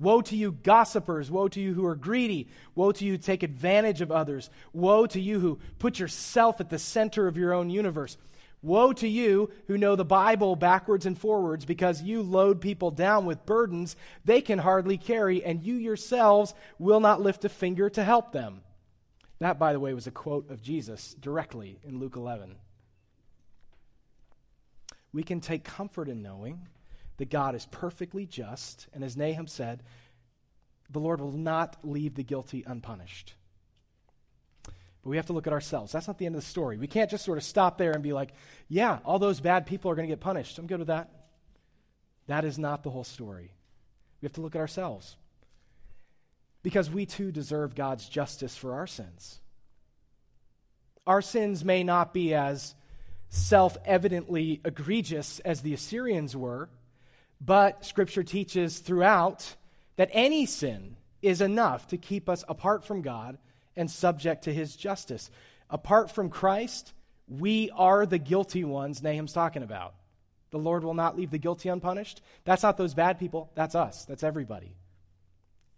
Woe 0.00 0.20
to 0.22 0.36
you, 0.36 0.50
gossipers. 0.50 1.30
Woe 1.30 1.46
to 1.48 1.60
you 1.60 1.74
who 1.74 1.86
are 1.86 1.94
greedy. 1.94 2.48
Woe 2.74 2.90
to 2.90 3.04
you 3.04 3.12
who 3.12 3.18
take 3.18 3.44
advantage 3.44 4.00
of 4.00 4.10
others. 4.10 4.50
Woe 4.72 5.06
to 5.06 5.20
you 5.20 5.38
who 5.38 5.60
put 5.78 6.00
yourself 6.00 6.60
at 6.60 6.68
the 6.68 6.80
center 6.80 7.28
of 7.28 7.36
your 7.36 7.52
own 7.52 7.70
universe. 7.70 8.16
Woe 8.60 8.92
to 8.94 9.08
you 9.08 9.50
who 9.68 9.78
know 9.78 9.94
the 9.94 10.04
Bible 10.04 10.56
backwards 10.56 11.06
and 11.06 11.16
forwards 11.16 11.64
because 11.64 12.02
you 12.02 12.22
load 12.22 12.60
people 12.60 12.90
down 12.90 13.24
with 13.24 13.46
burdens 13.46 13.96
they 14.24 14.40
can 14.40 14.58
hardly 14.58 14.96
carry, 14.96 15.44
and 15.44 15.62
you 15.62 15.74
yourselves 15.74 16.54
will 16.78 17.00
not 17.00 17.20
lift 17.20 17.44
a 17.44 17.48
finger 17.48 17.88
to 17.90 18.02
help 18.02 18.32
them. 18.32 18.62
That, 19.42 19.58
by 19.58 19.72
the 19.72 19.80
way, 19.80 19.92
was 19.92 20.06
a 20.06 20.12
quote 20.12 20.52
of 20.52 20.62
Jesus 20.62 21.16
directly 21.18 21.80
in 21.82 21.98
Luke 21.98 22.14
11. 22.14 22.54
We 25.12 25.24
can 25.24 25.40
take 25.40 25.64
comfort 25.64 26.08
in 26.08 26.22
knowing 26.22 26.68
that 27.16 27.28
God 27.28 27.56
is 27.56 27.66
perfectly 27.66 28.24
just, 28.24 28.86
and 28.94 29.02
as 29.02 29.16
Nahum 29.16 29.48
said, 29.48 29.82
the 30.90 31.00
Lord 31.00 31.20
will 31.20 31.32
not 31.32 31.76
leave 31.82 32.14
the 32.14 32.22
guilty 32.22 32.62
unpunished. 32.64 33.34
But 35.02 35.10
we 35.10 35.16
have 35.16 35.26
to 35.26 35.32
look 35.32 35.48
at 35.48 35.52
ourselves. 35.52 35.90
That's 35.90 36.06
not 36.06 36.18
the 36.18 36.26
end 36.26 36.36
of 36.36 36.40
the 36.40 36.46
story. 36.46 36.78
We 36.78 36.86
can't 36.86 37.10
just 37.10 37.24
sort 37.24 37.38
of 37.38 37.42
stop 37.42 37.78
there 37.78 37.90
and 37.90 38.02
be 38.04 38.12
like, 38.12 38.34
yeah, 38.68 39.00
all 39.04 39.18
those 39.18 39.40
bad 39.40 39.66
people 39.66 39.90
are 39.90 39.96
going 39.96 40.08
to 40.08 40.12
get 40.12 40.20
punished. 40.20 40.56
I'm 40.56 40.68
good 40.68 40.78
with 40.78 40.86
that. 40.86 41.10
That 42.28 42.44
is 42.44 42.60
not 42.60 42.84
the 42.84 42.90
whole 42.90 43.02
story. 43.02 43.50
We 44.20 44.26
have 44.26 44.34
to 44.34 44.40
look 44.40 44.54
at 44.54 44.60
ourselves 44.60 45.16
because 46.62 46.90
we 46.90 47.06
too 47.06 47.32
deserve 47.32 47.74
God's 47.74 48.08
justice 48.08 48.56
for 48.56 48.74
our 48.74 48.86
sins. 48.86 49.40
Our 51.06 51.22
sins 51.22 51.64
may 51.64 51.82
not 51.82 52.14
be 52.14 52.34
as 52.34 52.74
self 53.28 53.76
evidently 53.84 54.60
egregious 54.64 55.40
as 55.40 55.62
the 55.62 55.74
Assyrians 55.74 56.36
were, 56.36 56.68
but 57.40 57.84
Scripture 57.84 58.22
teaches 58.22 58.78
throughout 58.78 59.56
that 59.96 60.10
any 60.12 60.46
sin 60.46 60.96
is 61.22 61.40
enough 61.40 61.88
to 61.88 61.96
keep 61.96 62.28
us 62.28 62.44
apart 62.48 62.84
from 62.84 63.02
God 63.02 63.38
and 63.76 63.90
subject 63.90 64.44
to 64.44 64.52
His 64.52 64.76
justice. 64.76 65.30
Apart 65.70 66.10
from 66.10 66.28
Christ, 66.28 66.92
we 67.26 67.70
are 67.70 68.06
the 68.06 68.18
guilty 68.18 68.64
ones 68.64 69.02
Nahum's 69.02 69.32
talking 69.32 69.62
about. 69.62 69.94
The 70.50 70.58
Lord 70.58 70.84
will 70.84 70.94
not 70.94 71.16
leave 71.16 71.30
the 71.30 71.38
guilty 71.38 71.70
unpunished. 71.70 72.20
That's 72.44 72.62
not 72.62 72.76
those 72.76 72.94
bad 72.94 73.18
people, 73.18 73.50
that's 73.54 73.74
us, 73.74 74.04
that's 74.04 74.22
everybody. 74.22 74.76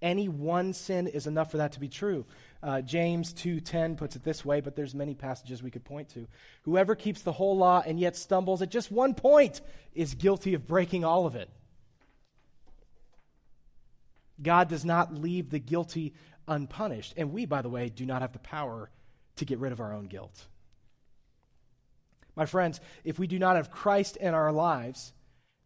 Any 0.05 0.29
one 0.29 0.75
sin 0.75 1.07
is 1.07 1.27
enough 1.27 1.51
for 1.51 1.57
that 1.57 1.73
to 1.73 1.81
be 1.81 1.89
true. 1.89 2.27
Uh, 2.63 2.83
James 2.83 3.33
2:10 3.33 3.97
puts 3.97 4.15
it 4.15 4.23
this 4.23 4.45
way, 4.45 4.61
but 4.61 4.77
there's 4.77 4.95
many 4.95 5.15
passages 5.15 5.63
we 5.63 5.71
could 5.71 5.83
point 5.83 6.11
to. 6.11 6.29
Whoever 6.65 6.95
keeps 6.95 7.23
the 7.23 7.33
whole 7.33 7.57
law 7.57 7.83
and 7.85 7.99
yet 7.99 8.15
stumbles 8.15 8.61
at 8.61 8.69
just 8.69 8.93
one 8.93 9.15
point 9.15 9.63
is 9.95 10.15
guilty 10.15 10.53
of 10.53 10.67
breaking 10.67 11.07
all 11.07 11.25
of 11.25 11.35
it. 11.35 11.49
God 14.43 14.69
does 14.69 14.85
not 14.85 15.15
leave 15.15 15.49
the 15.49 15.59
guilty 15.59 16.13
unpunished, 16.47 17.15
and 17.17 17.33
we 17.33 17.47
by 17.47 17.63
the 17.63 17.71
way 17.71 17.89
do 17.89 18.05
not 18.05 18.21
have 18.21 18.35
the 18.35 18.39
power 18.41 18.91
to 19.37 19.47
get 19.47 19.59
rid 19.59 19.73
of 19.73 19.81
our 19.81 19.95
own 19.95 20.05
guilt. 20.09 20.49
My 22.37 22.45
friends, 22.45 22.79
if 23.05 23.19
we 23.19 23.27
do 23.27 23.39
not 23.39 23.57
have 23.57 23.71
Christ 23.71 24.19
in 24.19 24.35
our 24.35 24.53
lives, 24.53 25.15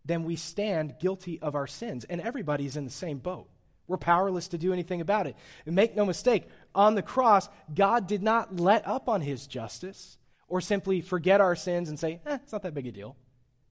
then 0.05 0.23
we 0.23 0.37
stand 0.37 1.01
guilty 1.01 1.41
of 1.41 1.57
our 1.57 1.67
sins, 1.67 2.05
and 2.05 2.21
everybody's 2.21 2.77
in 2.77 2.85
the 2.85 2.91
same 2.91 3.19
boat. 3.19 3.49
We're 3.89 3.97
powerless 3.97 4.49
to 4.49 4.59
do 4.59 4.73
anything 4.73 5.01
about 5.01 5.27
it. 5.27 5.35
And 5.67 5.75
make 5.75 5.97
no 5.97 6.05
mistake, 6.05 6.47
on 6.75 6.95
the 6.95 7.03
cross, 7.03 7.49
God 7.75 8.07
did 8.07 8.23
not 8.23 8.61
let 8.61 8.87
up 8.87 9.09
on 9.09 9.23
his 9.23 9.47
justice 9.47 10.19
or 10.47 10.61
simply 10.61 11.01
forget 11.01 11.41
our 11.41 11.57
sins 11.57 11.89
and 11.89 11.99
say, 11.99 12.21
eh, 12.27 12.39
it's 12.43 12.53
not 12.53 12.63
that 12.63 12.75
big 12.75 12.87
a 12.87 12.93
deal. 12.93 13.17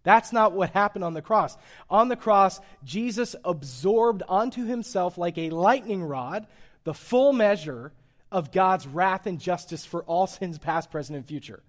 That's 0.03 0.31
not 0.31 0.53
what 0.53 0.71
happened 0.71 1.03
on 1.03 1.13
the 1.13 1.21
cross. 1.21 1.57
On 1.89 2.07
the 2.07 2.15
cross, 2.15 2.59
Jesus 2.83 3.35
absorbed 3.43 4.23
onto 4.27 4.65
himself, 4.65 5.17
like 5.17 5.37
a 5.37 5.49
lightning 5.49 6.03
rod, 6.03 6.47
the 6.83 6.93
full 6.93 7.33
measure 7.33 7.91
of 8.31 8.51
God's 8.51 8.87
wrath 8.87 9.27
and 9.27 9.39
justice 9.39 9.85
for 9.85 10.03
all 10.03 10.27
sins, 10.27 10.57
past, 10.57 10.91
present, 10.91 11.17
and 11.17 11.25
future. 11.25 11.61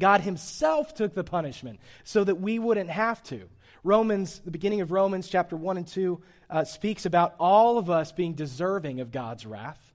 God 0.00 0.22
himself 0.22 0.94
took 0.94 1.14
the 1.14 1.22
punishment 1.22 1.78
so 2.02 2.24
that 2.24 2.40
we 2.40 2.58
wouldn't 2.58 2.90
have 2.90 3.22
to. 3.24 3.48
Romans, 3.84 4.40
the 4.44 4.50
beginning 4.50 4.80
of 4.80 4.90
Romans 4.90 5.28
chapter 5.28 5.56
1 5.56 5.76
and 5.76 5.86
2, 5.86 6.20
uh, 6.50 6.64
speaks 6.64 7.06
about 7.06 7.34
all 7.38 7.78
of 7.78 7.88
us 7.88 8.12
being 8.12 8.34
deserving 8.34 9.00
of 9.00 9.12
God's 9.12 9.46
wrath, 9.46 9.94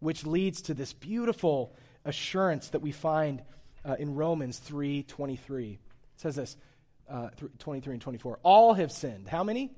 which 0.00 0.26
leads 0.26 0.62
to 0.62 0.74
this 0.74 0.92
beautiful 0.92 1.74
assurance 2.04 2.68
that 2.70 2.80
we 2.80 2.92
find 2.92 3.42
uh, 3.84 3.96
in 3.98 4.14
Romans 4.14 4.58
3 4.58 5.04
23. 5.04 5.72
It 5.72 5.78
says 6.16 6.36
this 6.36 6.56
uh, 7.08 7.28
23 7.58 7.94
and 7.94 8.02
24. 8.02 8.38
All 8.42 8.74
have 8.74 8.92
sinned. 8.92 9.28
How 9.28 9.44
many? 9.44 9.70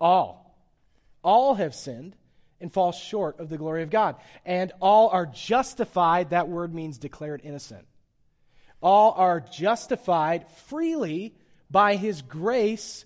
All. 0.00 0.56
All 1.22 1.54
have 1.54 1.74
sinned 1.74 2.16
and 2.60 2.72
fall 2.72 2.92
short 2.92 3.40
of 3.40 3.48
the 3.48 3.58
glory 3.58 3.82
of 3.82 3.90
God. 3.90 4.16
And 4.44 4.72
all 4.80 5.08
are 5.08 5.26
justified. 5.26 6.30
That 6.30 6.48
word 6.48 6.74
means 6.74 6.98
declared 6.98 7.40
innocent. 7.44 7.86
All 8.80 9.12
are 9.12 9.40
justified 9.40 10.48
freely 10.66 11.34
by 11.70 11.96
his 11.96 12.22
grace, 12.22 13.04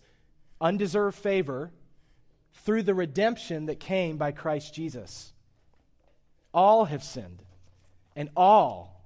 undeserved 0.60 1.18
favor, 1.18 1.72
through 2.64 2.82
the 2.82 2.94
redemption 2.94 3.66
that 3.66 3.80
came 3.80 4.16
by 4.16 4.32
Christ 4.32 4.72
Jesus. 4.72 5.32
All 6.52 6.84
have 6.84 7.02
sinned, 7.02 7.42
and 8.14 8.30
all 8.36 9.02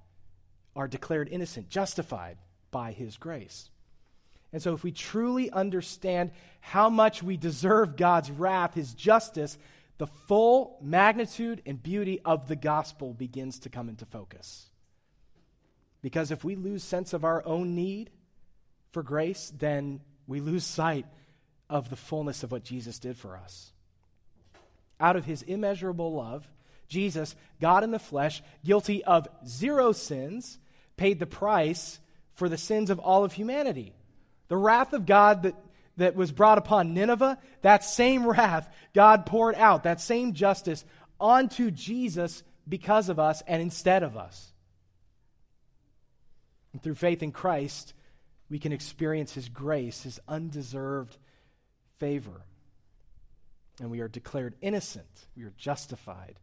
are 0.77 0.87
declared 0.87 1.29
innocent, 1.31 1.69
justified 1.71 2.37
by 2.71 2.93
his 2.93 3.17
grace. 3.17 3.71
And 4.53 4.63
so, 4.63 4.75
if 4.75 4.83
we 4.83 4.93
truly 4.93 5.51
understand 5.51 6.31
how 6.61 6.89
much 6.89 7.23
we 7.23 7.37
deserve 7.37 7.97
God's 7.97 8.31
wrath, 8.31 8.75
his 8.75 8.95
justice, 8.95 9.59
the 9.99 10.07
full 10.07 10.79
magnitude 10.81 11.61
and 11.67 11.83
beauty 11.83 12.21
of 12.25 12.49
the 12.49 12.57
gospel 12.57 13.13
begins 13.13 13.59
to 13.61 13.69
come 13.69 13.89
into 13.89 14.07
focus. 14.07 14.71
Because 16.03 16.31
if 16.31 16.45
we 16.45 16.55
lose 16.55 16.83
sense 16.83 17.13
of 17.13 17.25
our 17.25 17.45
own 17.45 17.75
need, 17.75 18.11
for 18.93 19.03
grace, 19.03 19.53
then 19.57 20.01
we 20.27 20.41
lose 20.41 20.65
sight 20.65 21.07
of 21.69 21.91
the 21.91 21.97
fullness 21.97 22.43
of 22.43 22.53
what 22.53 22.65
Jesus 22.65 22.99
did 22.99 23.17
for 23.17 23.37
us. 23.37 23.73
Out 25.01 25.17
of 25.17 25.25
his 25.25 25.43
immeasurable 25.43 26.15
love, 26.15 26.49
Jesus, 26.89 27.37
God 27.61 27.85
in 27.85 27.91
the 27.91 27.99
flesh, 27.99 28.43
guilty 28.65 29.05
of 29.05 29.29
zero 29.47 29.93
sins, 29.93 30.59
paid 30.97 31.19
the 31.19 31.27
price 31.27 32.01
for 32.33 32.49
the 32.49 32.57
sins 32.57 32.91
of 32.91 32.99
all 32.99 33.25
of 33.25 33.35
humanity. 33.35 33.95
The 34.49 34.57
wrath 34.57 34.93
of 34.93 35.05
God 35.05 35.43
that, 35.43 35.55
that 35.99 36.17
was 36.17 36.33
brought 36.33 36.59
upon 36.59 36.95
Nineveh, 36.95 37.39
that 37.63 37.85
same 37.85 38.27
wrath 38.27 38.73
God 38.95 39.27
poured 39.27 39.55
out, 39.57 39.83
that 39.83 40.01
same 40.01 40.33
justice 40.33 40.85
onto 41.21 41.71
Jesus 41.71 42.43
because 42.67 43.09
of 43.09 43.19
us 43.19 43.43
and 43.47 43.61
instead 43.61 44.03
of 44.03 44.17
us. 44.17 44.53
And 46.73 46.83
through 46.83 46.95
faith 46.95 47.23
in 47.23 47.33
Christ, 47.33 47.95
we 48.51 48.59
can 48.59 48.73
experience 48.73 49.33
His 49.33 49.49
grace, 49.49 50.03
His 50.03 50.21
undeserved 50.29 51.17
favor. 51.99 52.43
And 53.81 53.91
we 53.91 54.01
are 54.01 54.09
declared 54.09 54.55
innocent. 54.61 55.27
We 55.37 55.45
are 55.45 55.53
justified. 55.57 56.41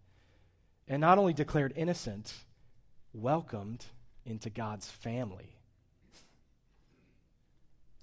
And 0.87 1.01
not 1.01 1.17
only 1.17 1.33
declared 1.33 1.73
innocent, 1.75 2.33
welcomed 3.13 3.85
into 4.25 4.49
God's 4.49 4.89
family. 4.89 5.55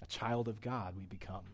A 0.03 0.07
child 0.07 0.49
of 0.49 0.61
God 0.61 0.95
we 0.97 1.05
become. 1.05 1.45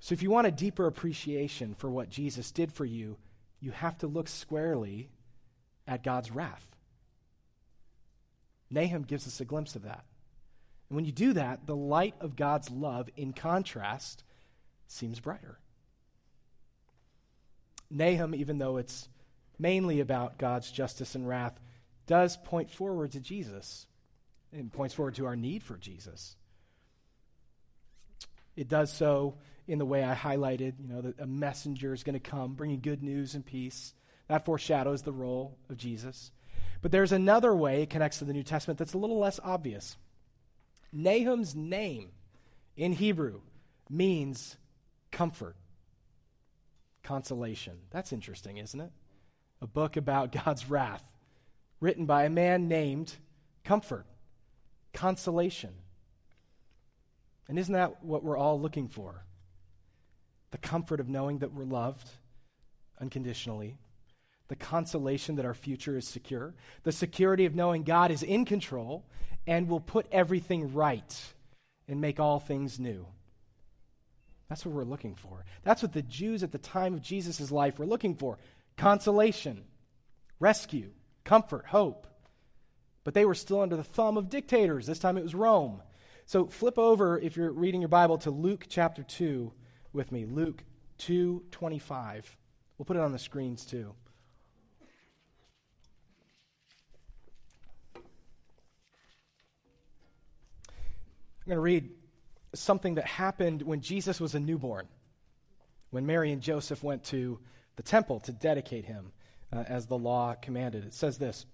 So, 0.00 0.14
if 0.14 0.22
you 0.22 0.30
want 0.30 0.46
a 0.46 0.50
deeper 0.50 0.86
appreciation 0.86 1.74
for 1.74 1.90
what 1.90 2.08
Jesus 2.08 2.50
did 2.50 2.72
for 2.72 2.84
you, 2.84 3.18
you 3.60 3.70
have 3.70 3.98
to 3.98 4.06
look 4.06 4.28
squarely 4.28 5.10
at 5.86 6.02
God's 6.02 6.30
wrath. 6.30 6.66
Nahum 8.70 9.02
gives 9.02 9.26
us 9.26 9.40
a 9.40 9.44
glimpse 9.44 9.74
of 9.74 9.82
that. 9.82 10.04
And 10.88 10.96
when 10.96 11.04
you 11.04 11.12
do 11.12 11.32
that, 11.34 11.66
the 11.66 11.76
light 11.76 12.14
of 12.20 12.36
God's 12.36 12.70
love, 12.70 13.08
in 13.16 13.32
contrast, 13.32 14.24
seems 14.86 15.20
brighter. 15.20 15.58
Nahum, 17.90 18.34
even 18.34 18.58
though 18.58 18.76
it's 18.76 19.08
mainly 19.58 20.00
about 20.00 20.38
God's 20.38 20.70
justice 20.70 21.14
and 21.14 21.26
wrath, 21.26 21.58
does 22.06 22.36
point 22.36 22.70
forward 22.70 23.12
to 23.12 23.20
Jesus 23.20 23.86
and 24.52 24.72
points 24.72 24.94
forward 24.94 25.14
to 25.16 25.26
our 25.26 25.36
need 25.36 25.62
for 25.62 25.76
Jesus. 25.76 26.36
It 28.56 28.68
does 28.68 28.92
so 28.92 29.36
in 29.68 29.78
the 29.78 29.86
way 29.86 30.02
I 30.02 30.14
highlighted, 30.14 30.74
you 30.80 30.88
know, 30.88 31.00
that 31.02 31.20
a 31.20 31.26
messenger 31.26 31.94
is 31.94 32.02
going 32.02 32.18
to 32.18 32.30
come 32.30 32.54
bringing 32.54 32.80
good 32.80 33.02
news 33.02 33.34
and 33.34 33.46
peace. 33.46 33.94
That 34.26 34.44
foreshadows 34.44 35.02
the 35.02 35.12
role 35.12 35.56
of 35.68 35.76
Jesus. 35.76 36.32
But 36.82 36.92
there's 36.92 37.12
another 37.12 37.54
way 37.54 37.82
it 37.82 37.90
connects 37.90 38.18
to 38.18 38.24
the 38.24 38.32
New 38.32 38.42
Testament 38.42 38.78
that's 38.78 38.94
a 38.94 38.98
little 38.98 39.18
less 39.18 39.38
obvious. 39.42 39.96
Nahum's 40.92 41.54
name 41.54 42.10
in 42.76 42.92
Hebrew 42.92 43.40
means 43.88 44.56
comfort, 45.10 45.56
consolation. 47.02 47.78
That's 47.90 48.12
interesting, 48.12 48.56
isn't 48.56 48.80
it? 48.80 48.92
A 49.60 49.66
book 49.66 49.96
about 49.96 50.32
God's 50.44 50.70
wrath, 50.70 51.04
written 51.80 52.06
by 52.06 52.24
a 52.24 52.30
man 52.30 52.68
named 52.68 53.16
Comfort, 53.64 54.06
consolation. 54.92 55.74
And 57.48 57.58
isn't 57.58 57.74
that 57.74 58.02
what 58.02 58.24
we're 58.24 58.36
all 58.36 58.60
looking 58.60 58.88
for? 58.88 59.24
The 60.50 60.58
comfort 60.58 61.00
of 61.00 61.08
knowing 61.08 61.38
that 61.38 61.52
we're 61.52 61.64
loved 61.64 62.08
unconditionally, 63.00 63.76
the 64.50 64.56
consolation 64.56 65.36
that 65.36 65.46
our 65.46 65.54
future 65.54 65.96
is 65.96 66.08
secure, 66.08 66.54
the 66.82 66.90
security 66.90 67.46
of 67.46 67.54
knowing 67.54 67.84
God 67.84 68.10
is 68.10 68.24
in 68.24 68.44
control 68.44 69.06
and 69.46 69.68
will 69.68 69.78
put 69.78 70.08
everything 70.10 70.74
right 70.74 71.32
and 71.86 72.00
make 72.00 72.18
all 72.18 72.40
things 72.40 72.80
new. 72.80 73.06
That's 74.48 74.66
what 74.66 74.74
we're 74.74 74.82
looking 74.82 75.14
for. 75.14 75.44
That's 75.62 75.82
what 75.82 75.92
the 75.92 76.02
Jews 76.02 76.42
at 76.42 76.50
the 76.50 76.58
time 76.58 76.94
of 76.94 77.00
Jesus' 77.00 77.52
life 77.52 77.78
were 77.78 77.86
looking 77.86 78.16
for 78.16 78.38
consolation, 78.76 79.62
rescue, 80.40 80.90
comfort, 81.22 81.66
hope. 81.66 82.08
But 83.04 83.14
they 83.14 83.24
were 83.24 83.36
still 83.36 83.60
under 83.60 83.76
the 83.76 83.84
thumb 83.84 84.16
of 84.16 84.28
dictators. 84.28 84.84
This 84.84 84.98
time 84.98 85.16
it 85.16 85.22
was 85.22 85.32
Rome. 85.32 85.80
So 86.26 86.46
flip 86.46 86.76
over, 86.76 87.20
if 87.20 87.36
you're 87.36 87.52
reading 87.52 87.82
your 87.82 87.88
Bible, 87.88 88.18
to 88.18 88.32
Luke 88.32 88.66
chapter 88.68 89.04
2 89.04 89.52
with 89.92 90.10
me. 90.10 90.24
Luke 90.24 90.64
2:25. 90.98 92.36
We'll 92.76 92.86
put 92.86 92.96
it 92.96 93.02
on 93.02 93.12
the 93.12 93.18
screens 93.20 93.64
too. 93.64 93.94
Going 101.50 101.56
to 101.56 101.62
read 101.62 101.90
something 102.54 102.94
that 102.94 103.06
happened 103.06 103.62
when 103.62 103.80
Jesus 103.80 104.20
was 104.20 104.36
a 104.36 104.40
newborn, 104.40 104.86
when 105.90 106.06
Mary 106.06 106.30
and 106.30 106.40
Joseph 106.40 106.84
went 106.84 107.02
to 107.06 107.40
the 107.74 107.82
temple 107.82 108.20
to 108.20 108.30
dedicate 108.30 108.84
him 108.84 109.10
uh, 109.52 109.64
as 109.66 109.86
the 109.86 109.98
law 109.98 110.36
commanded. 110.40 110.84
It 110.84 110.94
says 110.94 111.18
this 111.18 111.46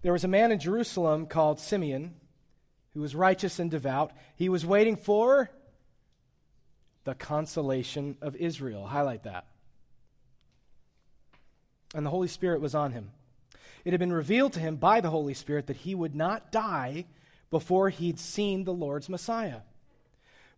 There 0.00 0.14
was 0.14 0.24
a 0.24 0.28
man 0.28 0.52
in 0.52 0.58
Jerusalem 0.58 1.26
called 1.26 1.60
Simeon 1.60 2.14
who 2.94 3.02
was 3.02 3.14
righteous 3.14 3.58
and 3.58 3.70
devout. 3.70 4.10
He 4.36 4.48
was 4.48 4.64
waiting 4.64 4.96
for 4.96 5.50
the 7.04 7.14
consolation 7.14 8.16
of 8.22 8.36
Israel. 8.36 8.86
Highlight 8.86 9.24
that. 9.24 9.44
And 11.94 12.06
the 12.06 12.10
Holy 12.10 12.28
Spirit 12.28 12.62
was 12.62 12.74
on 12.74 12.92
him. 12.92 13.10
It 13.84 13.92
had 13.92 14.00
been 14.00 14.14
revealed 14.14 14.54
to 14.54 14.60
him 14.60 14.76
by 14.76 15.02
the 15.02 15.10
Holy 15.10 15.34
Spirit 15.34 15.66
that 15.66 15.76
he 15.76 15.94
would 15.94 16.14
not 16.14 16.50
die 16.50 17.04
before 17.54 17.88
he'd 17.88 18.18
seen 18.18 18.64
the 18.64 18.72
Lord's 18.72 19.08
Messiah. 19.08 19.60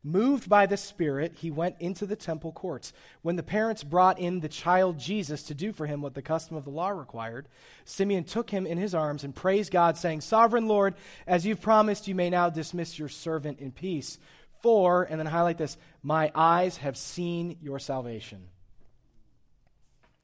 Moved 0.02 0.48
by 0.48 0.64
the 0.64 0.78
Spirit, 0.78 1.34
he 1.36 1.50
went 1.50 1.76
into 1.78 2.06
the 2.06 2.16
temple 2.16 2.52
courts. 2.52 2.94
When 3.20 3.36
the 3.36 3.42
parents 3.42 3.84
brought 3.84 4.18
in 4.18 4.40
the 4.40 4.48
child 4.48 4.98
Jesus 4.98 5.42
to 5.42 5.54
do 5.54 5.74
for 5.74 5.84
him 5.84 6.00
what 6.00 6.14
the 6.14 6.22
custom 6.22 6.56
of 6.56 6.64
the 6.64 6.70
law 6.70 6.88
required, 6.88 7.48
Simeon 7.84 8.24
took 8.24 8.48
him 8.48 8.66
in 8.66 8.78
his 8.78 8.94
arms 8.94 9.24
and 9.24 9.34
praised 9.34 9.72
God, 9.72 9.98
saying, 9.98 10.22
Sovereign 10.22 10.68
Lord, 10.68 10.94
as 11.26 11.44
you've 11.44 11.60
promised, 11.60 12.08
you 12.08 12.14
may 12.14 12.30
now 12.30 12.48
dismiss 12.48 12.98
your 12.98 13.10
servant 13.10 13.60
in 13.60 13.72
peace. 13.72 14.18
For, 14.62 15.02
and 15.02 15.20
then 15.20 15.26
highlight 15.26 15.58
this, 15.58 15.76
my 16.02 16.32
eyes 16.34 16.78
have 16.78 16.96
seen 16.96 17.58
your 17.60 17.78
salvation, 17.78 18.48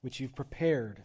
which 0.00 0.20
you've 0.20 0.34
prepared 0.34 1.02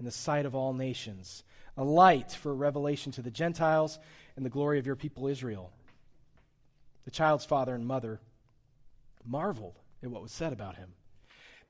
in 0.00 0.06
the 0.06 0.10
sight 0.10 0.44
of 0.44 0.56
all 0.56 0.72
nations, 0.74 1.44
a 1.76 1.84
light 1.84 2.32
for 2.32 2.52
revelation 2.52 3.12
to 3.12 3.22
the 3.22 3.30
Gentiles 3.30 4.00
and 4.36 4.44
the 4.44 4.50
glory 4.50 4.78
of 4.78 4.86
your 4.86 4.96
people 4.96 5.26
Israel. 5.26 5.72
The 7.04 7.10
child's 7.10 7.44
father 7.44 7.74
and 7.74 7.86
mother 7.86 8.20
marveled 9.24 9.78
at 10.02 10.10
what 10.10 10.22
was 10.22 10.32
said 10.32 10.52
about 10.52 10.76
him. 10.76 10.94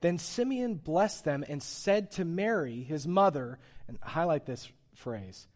Then 0.01 0.19
Simeon 0.19 0.75
blessed 0.75 1.25
them 1.25 1.45
and 1.49 1.63
said 1.63 2.11
to 2.13 2.25
Mary, 2.25 2.83
his 2.83 3.07
mother, 3.07 3.59
and 3.87 3.99
highlight 4.03 4.47
this 4.47 4.69
phrase 4.95 5.47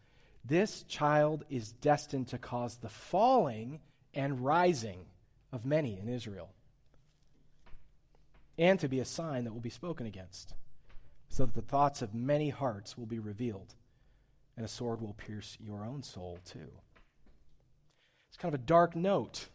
this 0.45 0.83
child 0.83 1.43
is 1.49 1.73
destined 1.73 2.29
to 2.29 2.37
cause 2.37 2.77
the 2.77 2.87
falling 2.87 3.81
and 4.13 4.45
rising 4.45 5.05
of 5.51 5.65
many 5.65 5.99
in 5.99 6.07
Israel, 6.07 6.49
and 8.57 8.79
to 8.79 8.87
be 8.87 9.01
a 9.01 9.05
sign 9.05 9.43
that 9.43 9.53
will 9.53 9.59
be 9.59 9.69
spoken 9.69 10.07
against, 10.07 10.53
so 11.27 11.45
that 11.45 11.53
the 11.53 11.61
thoughts 11.61 12.01
of 12.01 12.13
many 12.13 12.49
hearts 12.49 12.97
will 12.97 13.05
be 13.05 13.19
revealed, 13.19 13.75
and 14.55 14.65
a 14.65 14.69
sword 14.69 15.01
will 15.01 15.13
pierce 15.13 15.57
your 15.59 15.83
own 15.83 16.01
soul 16.01 16.39
too. 16.45 16.69
It's 18.29 18.37
kind 18.37 18.53
of 18.53 18.59
a 18.61 18.63
dark 18.63 18.95
note. 18.95 19.47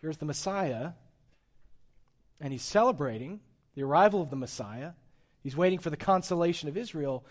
Here's 0.00 0.16
the 0.16 0.24
Messiah, 0.24 0.92
and 2.40 2.52
he's 2.52 2.62
celebrating 2.62 3.40
the 3.74 3.82
arrival 3.82 4.20
of 4.20 4.30
the 4.30 4.36
Messiah. 4.36 4.92
He's 5.42 5.56
waiting 5.56 5.78
for 5.78 5.90
the 5.90 5.96
consolation 5.96 6.68
of 6.68 6.76
Israel, 6.76 7.24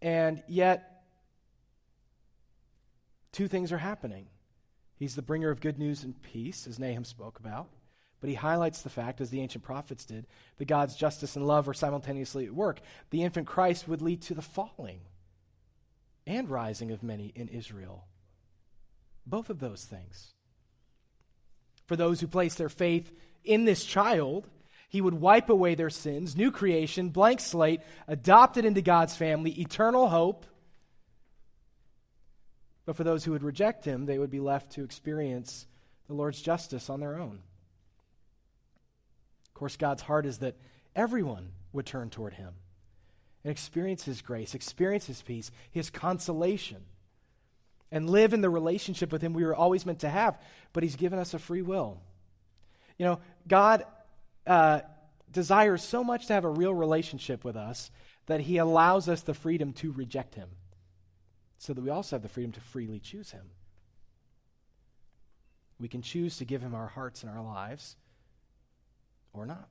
and 0.00 0.42
yet 0.46 1.02
two 3.32 3.48
things 3.48 3.72
are 3.72 3.78
happening. 3.78 4.26
He's 4.96 5.16
the 5.16 5.22
bringer 5.22 5.50
of 5.50 5.60
good 5.60 5.78
news 5.78 6.04
and 6.04 6.20
peace, 6.22 6.66
as 6.66 6.78
Nahum 6.78 7.04
spoke 7.04 7.38
about. 7.38 7.68
But 8.20 8.30
he 8.30 8.36
highlights 8.36 8.80
the 8.80 8.88
fact, 8.88 9.20
as 9.20 9.30
the 9.30 9.40
ancient 9.40 9.64
prophets 9.64 10.04
did, 10.06 10.26
that 10.56 10.64
God's 10.66 10.96
justice 10.96 11.36
and 11.36 11.46
love 11.46 11.68
are 11.68 11.74
simultaneously 11.74 12.46
at 12.46 12.54
work. 12.54 12.80
The 13.10 13.22
infant 13.22 13.46
Christ 13.46 13.86
would 13.86 14.00
lead 14.00 14.22
to 14.22 14.34
the 14.34 14.40
falling 14.40 15.00
and 16.26 16.48
rising 16.48 16.90
of 16.90 17.02
many 17.02 17.32
in 17.34 17.48
Israel. 17.48 18.06
Both 19.26 19.50
of 19.50 19.58
those 19.58 19.84
things. 19.84 20.32
For 21.86 21.96
those 21.96 22.20
who 22.20 22.26
place 22.26 22.54
their 22.54 22.68
faith 22.68 23.12
in 23.44 23.64
this 23.64 23.84
child, 23.84 24.48
he 24.88 25.00
would 25.00 25.14
wipe 25.14 25.50
away 25.50 25.74
their 25.74 25.90
sins, 25.90 26.36
new 26.36 26.50
creation, 26.50 27.10
blank 27.10 27.40
slate, 27.40 27.80
adopted 28.08 28.64
into 28.64 28.80
God's 28.80 29.16
family, 29.16 29.50
eternal 29.60 30.08
hope 30.08 30.46
but 32.86 32.96
for 32.96 33.04
those 33.04 33.24
who 33.24 33.32
would 33.32 33.42
reject 33.42 33.84
him, 33.84 34.06
they 34.06 34.18
would 34.18 34.30
be 34.30 34.40
left 34.40 34.72
to 34.72 34.84
experience 34.84 35.66
the 36.06 36.14
Lord's 36.14 36.40
justice 36.40 36.90
on 36.90 37.00
their 37.00 37.18
own. 37.18 37.40
Of 39.48 39.54
course, 39.54 39.76
God's 39.76 40.02
heart 40.02 40.26
is 40.26 40.38
that 40.38 40.56
everyone 40.94 41.52
would 41.72 41.86
turn 41.86 42.10
toward 42.10 42.34
him 42.34 42.54
and 43.42 43.50
experience 43.50 44.04
his 44.04 44.20
grace, 44.20 44.54
experience 44.54 45.06
his 45.06 45.22
peace, 45.22 45.50
his 45.70 45.90
consolation, 45.90 46.84
and 47.94 48.10
live 48.10 48.34
in 48.34 48.42
the 48.42 48.50
relationship 48.50 49.10
with 49.10 49.22
him 49.22 49.32
we 49.32 49.44
were 49.44 49.54
always 49.54 49.86
meant 49.86 50.00
to 50.00 50.10
have. 50.10 50.38
But 50.74 50.82
he's 50.82 50.96
given 50.96 51.18
us 51.18 51.32
a 51.32 51.38
free 51.38 51.62
will. 51.62 52.02
You 52.98 53.06
know, 53.06 53.20
God 53.48 53.86
uh, 54.46 54.80
desires 55.30 55.82
so 55.82 56.04
much 56.04 56.26
to 56.26 56.34
have 56.34 56.44
a 56.44 56.50
real 56.50 56.74
relationship 56.74 57.42
with 57.42 57.56
us 57.56 57.90
that 58.26 58.40
he 58.40 58.58
allows 58.58 59.08
us 59.08 59.22
the 59.22 59.34
freedom 59.34 59.72
to 59.74 59.92
reject 59.92 60.34
him 60.34 60.50
so 61.64 61.72
that 61.72 61.80
we 61.80 61.88
also 61.88 62.16
have 62.16 62.22
the 62.22 62.28
freedom 62.28 62.52
to 62.52 62.60
freely 62.60 63.00
choose 63.00 63.30
Him. 63.30 63.46
We 65.80 65.88
can 65.88 66.02
choose 66.02 66.36
to 66.36 66.44
give 66.44 66.60
Him 66.60 66.74
our 66.74 66.88
hearts 66.88 67.22
and 67.22 67.32
our 67.32 67.42
lives 67.42 67.96
or 69.32 69.46
not. 69.46 69.70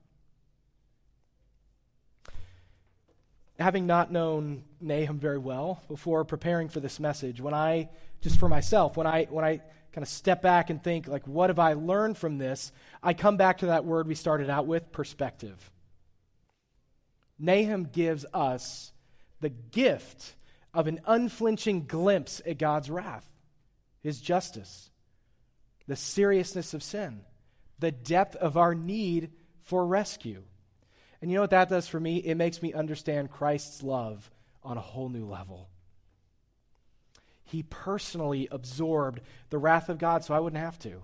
Having 3.58 3.86
not 3.86 4.10
known 4.10 4.64
Nahum 4.80 5.18
very 5.18 5.38
well 5.38 5.82
before 5.88 6.24
preparing 6.24 6.68
for 6.68 6.80
this 6.80 6.98
message, 6.98 7.40
when 7.40 7.54
I, 7.54 7.88
just 8.20 8.38
for 8.38 8.48
myself, 8.48 8.96
when 8.96 9.06
I, 9.06 9.24
when 9.24 9.44
I 9.44 9.58
kind 9.92 10.02
of 10.02 10.08
step 10.08 10.42
back 10.42 10.70
and 10.70 10.82
think, 10.82 11.06
like, 11.06 11.26
what 11.28 11.50
have 11.50 11.60
I 11.60 11.74
learned 11.74 12.18
from 12.18 12.38
this? 12.38 12.72
I 13.02 13.14
come 13.14 13.36
back 13.36 13.58
to 13.58 13.66
that 13.66 13.84
word 13.84 14.08
we 14.08 14.16
started 14.16 14.50
out 14.50 14.66
with 14.66 14.90
perspective. 14.90 15.70
Nahum 17.38 17.84
gives 17.84 18.26
us 18.34 18.92
the 19.40 19.50
gift 19.50 20.34
of 20.72 20.88
an 20.88 21.00
unflinching 21.06 21.86
glimpse 21.86 22.42
at 22.44 22.58
God's 22.58 22.90
wrath, 22.90 23.28
his 24.02 24.20
justice, 24.20 24.90
the 25.86 25.96
seriousness 25.96 26.74
of 26.74 26.82
sin, 26.82 27.20
the 27.78 27.92
depth 27.92 28.34
of 28.36 28.56
our 28.56 28.74
need 28.74 29.30
for 29.62 29.86
rescue. 29.86 30.42
And 31.24 31.30
you 31.30 31.36
know 31.36 31.40
what 31.40 31.52
that 31.52 31.70
does 31.70 31.88
for 31.88 31.98
me? 31.98 32.18
It 32.18 32.34
makes 32.34 32.60
me 32.60 32.74
understand 32.74 33.30
Christ's 33.30 33.82
love 33.82 34.30
on 34.62 34.76
a 34.76 34.82
whole 34.82 35.08
new 35.08 35.24
level. 35.24 35.70
He 37.44 37.62
personally 37.62 38.46
absorbed 38.50 39.22
the 39.48 39.56
wrath 39.56 39.88
of 39.88 39.96
God 39.96 40.22
so 40.22 40.34
I 40.34 40.40
wouldn't 40.40 40.62
have 40.62 40.78
to. 40.80 41.00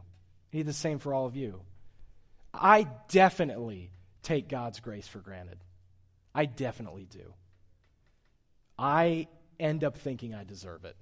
He 0.51 0.61
the 0.61 0.75
same 0.75 0.99
for 0.99 1.15
all 1.15 1.25
of 1.25 1.37
you. 1.37 1.63
I 2.53 2.87
definitely 3.09 3.93
take 4.23 4.51
God's 4.51 4.81
grace 4.81 5.09
for 5.09 5.21
granted. 5.21 5.57
I 6.35 6.45
definitely 6.45 7.07
do. 7.07 7.33
I 8.79 9.27
end 9.59 9.85
up 9.85 9.97
thinking 9.97 10.35
I 10.35 10.45
deserve 10.45 10.85
it. 10.85 10.97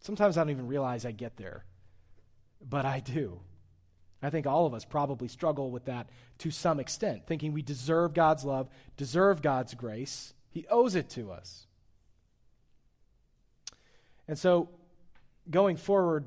Sometimes 0.00 0.36
I 0.36 0.42
don't 0.42 0.50
even 0.50 0.68
realize 0.68 1.06
I 1.06 1.12
get 1.12 1.38
there, 1.38 1.64
but 2.60 2.84
I 2.84 3.00
do. 3.00 3.40
I 4.22 4.30
think 4.30 4.46
all 4.46 4.66
of 4.66 4.74
us 4.74 4.84
probably 4.84 5.28
struggle 5.28 5.70
with 5.70 5.84
that 5.84 6.08
to 6.38 6.50
some 6.50 6.80
extent, 6.80 7.26
thinking 7.26 7.52
we 7.52 7.62
deserve 7.62 8.14
God's 8.14 8.44
love, 8.44 8.68
deserve 8.96 9.42
God's 9.42 9.74
grace. 9.74 10.34
He 10.50 10.66
owes 10.68 10.94
it 10.94 11.08
to 11.10 11.30
us. 11.30 11.66
And 14.26 14.38
so, 14.38 14.68
going 15.48 15.76
forward, 15.76 16.24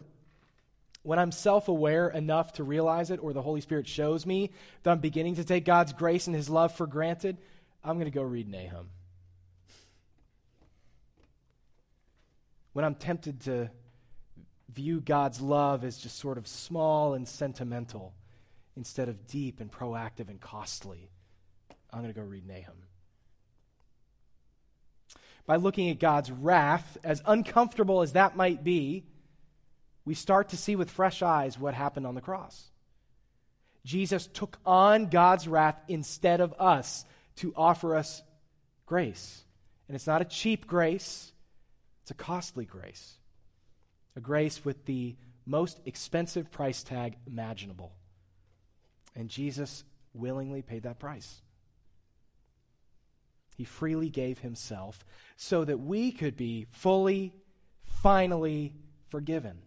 when 1.03 1.19
I'm 1.19 1.31
self 1.31 1.67
aware 1.67 2.09
enough 2.09 2.53
to 2.53 2.63
realize 2.63 3.11
it, 3.11 3.19
or 3.21 3.33
the 3.33 3.41
Holy 3.41 3.61
Spirit 3.61 3.87
shows 3.87 4.25
me 4.25 4.51
that 4.83 4.91
I'm 4.91 4.99
beginning 4.99 5.35
to 5.35 5.43
take 5.43 5.65
God's 5.65 5.93
grace 5.93 6.27
and 6.27 6.35
His 6.35 6.49
love 6.49 6.73
for 6.73 6.87
granted, 6.87 7.37
I'm 7.83 7.95
going 7.95 8.05
to 8.05 8.11
go 8.11 8.23
read 8.23 8.47
Nahum. 8.47 8.89
When 12.73 12.85
I'm 12.85 12.95
tempted 12.95 13.41
to 13.41 13.69
view 14.73 15.01
God's 15.01 15.41
love 15.41 15.83
as 15.83 15.97
just 15.97 16.17
sort 16.17 16.37
of 16.37 16.47
small 16.47 17.13
and 17.13 17.27
sentimental 17.27 18.13
instead 18.75 19.09
of 19.09 19.27
deep 19.27 19.59
and 19.59 19.71
proactive 19.71 20.29
and 20.29 20.39
costly, 20.39 21.09
I'm 21.91 22.01
going 22.01 22.13
to 22.13 22.19
go 22.19 22.25
read 22.25 22.47
Nahum. 22.47 22.75
By 25.45 25.57
looking 25.57 25.89
at 25.89 25.99
God's 25.99 26.31
wrath, 26.31 26.97
as 27.03 27.21
uncomfortable 27.25 28.01
as 28.01 28.13
that 28.13 28.37
might 28.37 28.63
be, 28.63 29.03
we 30.05 30.13
start 30.13 30.49
to 30.49 30.57
see 30.57 30.75
with 30.75 30.89
fresh 30.89 31.21
eyes 31.21 31.59
what 31.59 31.73
happened 31.73 32.07
on 32.07 32.15
the 32.15 32.21
cross. 32.21 32.69
Jesus 33.83 34.27
took 34.27 34.59
on 34.65 35.07
God's 35.07 35.47
wrath 35.47 35.79
instead 35.87 36.39
of 36.39 36.53
us 36.59 37.05
to 37.37 37.53
offer 37.55 37.95
us 37.95 38.21
grace. 38.85 39.43
And 39.87 39.95
it's 39.95 40.07
not 40.07 40.21
a 40.21 40.25
cheap 40.25 40.67
grace, 40.67 41.33
it's 42.03 42.11
a 42.11 42.15
costly 42.15 42.65
grace 42.65 43.17
a 44.15 44.19
grace 44.19 44.63
with 44.65 44.85
the 44.85 45.15
most 45.45 45.79
expensive 45.85 46.51
price 46.51 46.83
tag 46.83 47.17
imaginable. 47.25 47.93
And 49.15 49.29
Jesus 49.29 49.83
willingly 50.13 50.61
paid 50.61 50.83
that 50.83 50.99
price. 50.99 51.41
He 53.57 53.63
freely 53.63 54.09
gave 54.09 54.39
himself 54.39 55.03
so 55.35 55.63
that 55.65 55.79
we 55.79 56.11
could 56.11 56.35
be 56.35 56.67
fully, 56.71 57.33
finally 57.83 58.73
forgiven 59.09 59.59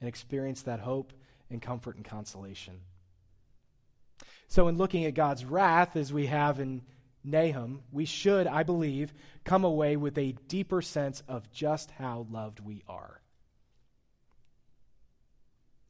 and 0.00 0.08
experience 0.08 0.62
that 0.62 0.80
hope 0.80 1.12
and 1.50 1.62
comfort 1.62 1.96
and 1.96 2.04
consolation. 2.04 2.80
So, 4.48 4.68
in 4.68 4.76
looking 4.78 5.04
at 5.04 5.14
God's 5.14 5.44
wrath 5.44 5.96
as 5.96 6.12
we 6.12 6.26
have 6.26 6.58
in 6.58 6.82
Nahum, 7.22 7.82
we 7.92 8.04
should, 8.04 8.46
I 8.46 8.62
believe, 8.62 9.12
come 9.44 9.64
away 9.64 9.96
with 9.96 10.16
a 10.18 10.32
deeper 10.48 10.82
sense 10.82 11.22
of 11.28 11.50
just 11.52 11.90
how 11.92 12.26
loved 12.30 12.60
we 12.60 12.82
are 12.88 13.17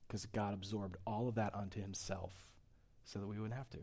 because 0.09 0.25
God 0.27 0.55
absorbed 0.55 0.97
all 1.07 1.29
of 1.29 1.35
that 1.35 1.55
unto 1.55 1.81
himself 1.81 2.33
so 3.05 3.19
that 3.19 3.27
we 3.27 3.37
wouldn't 3.37 3.55
have 3.55 3.69
to. 3.71 3.79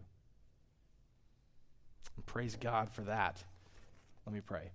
And 2.16 2.26
praise 2.26 2.56
God 2.56 2.90
for 2.90 3.04
that. 3.04 3.44
Let 4.26 4.34
me 4.34 4.42
pray. 4.42 4.72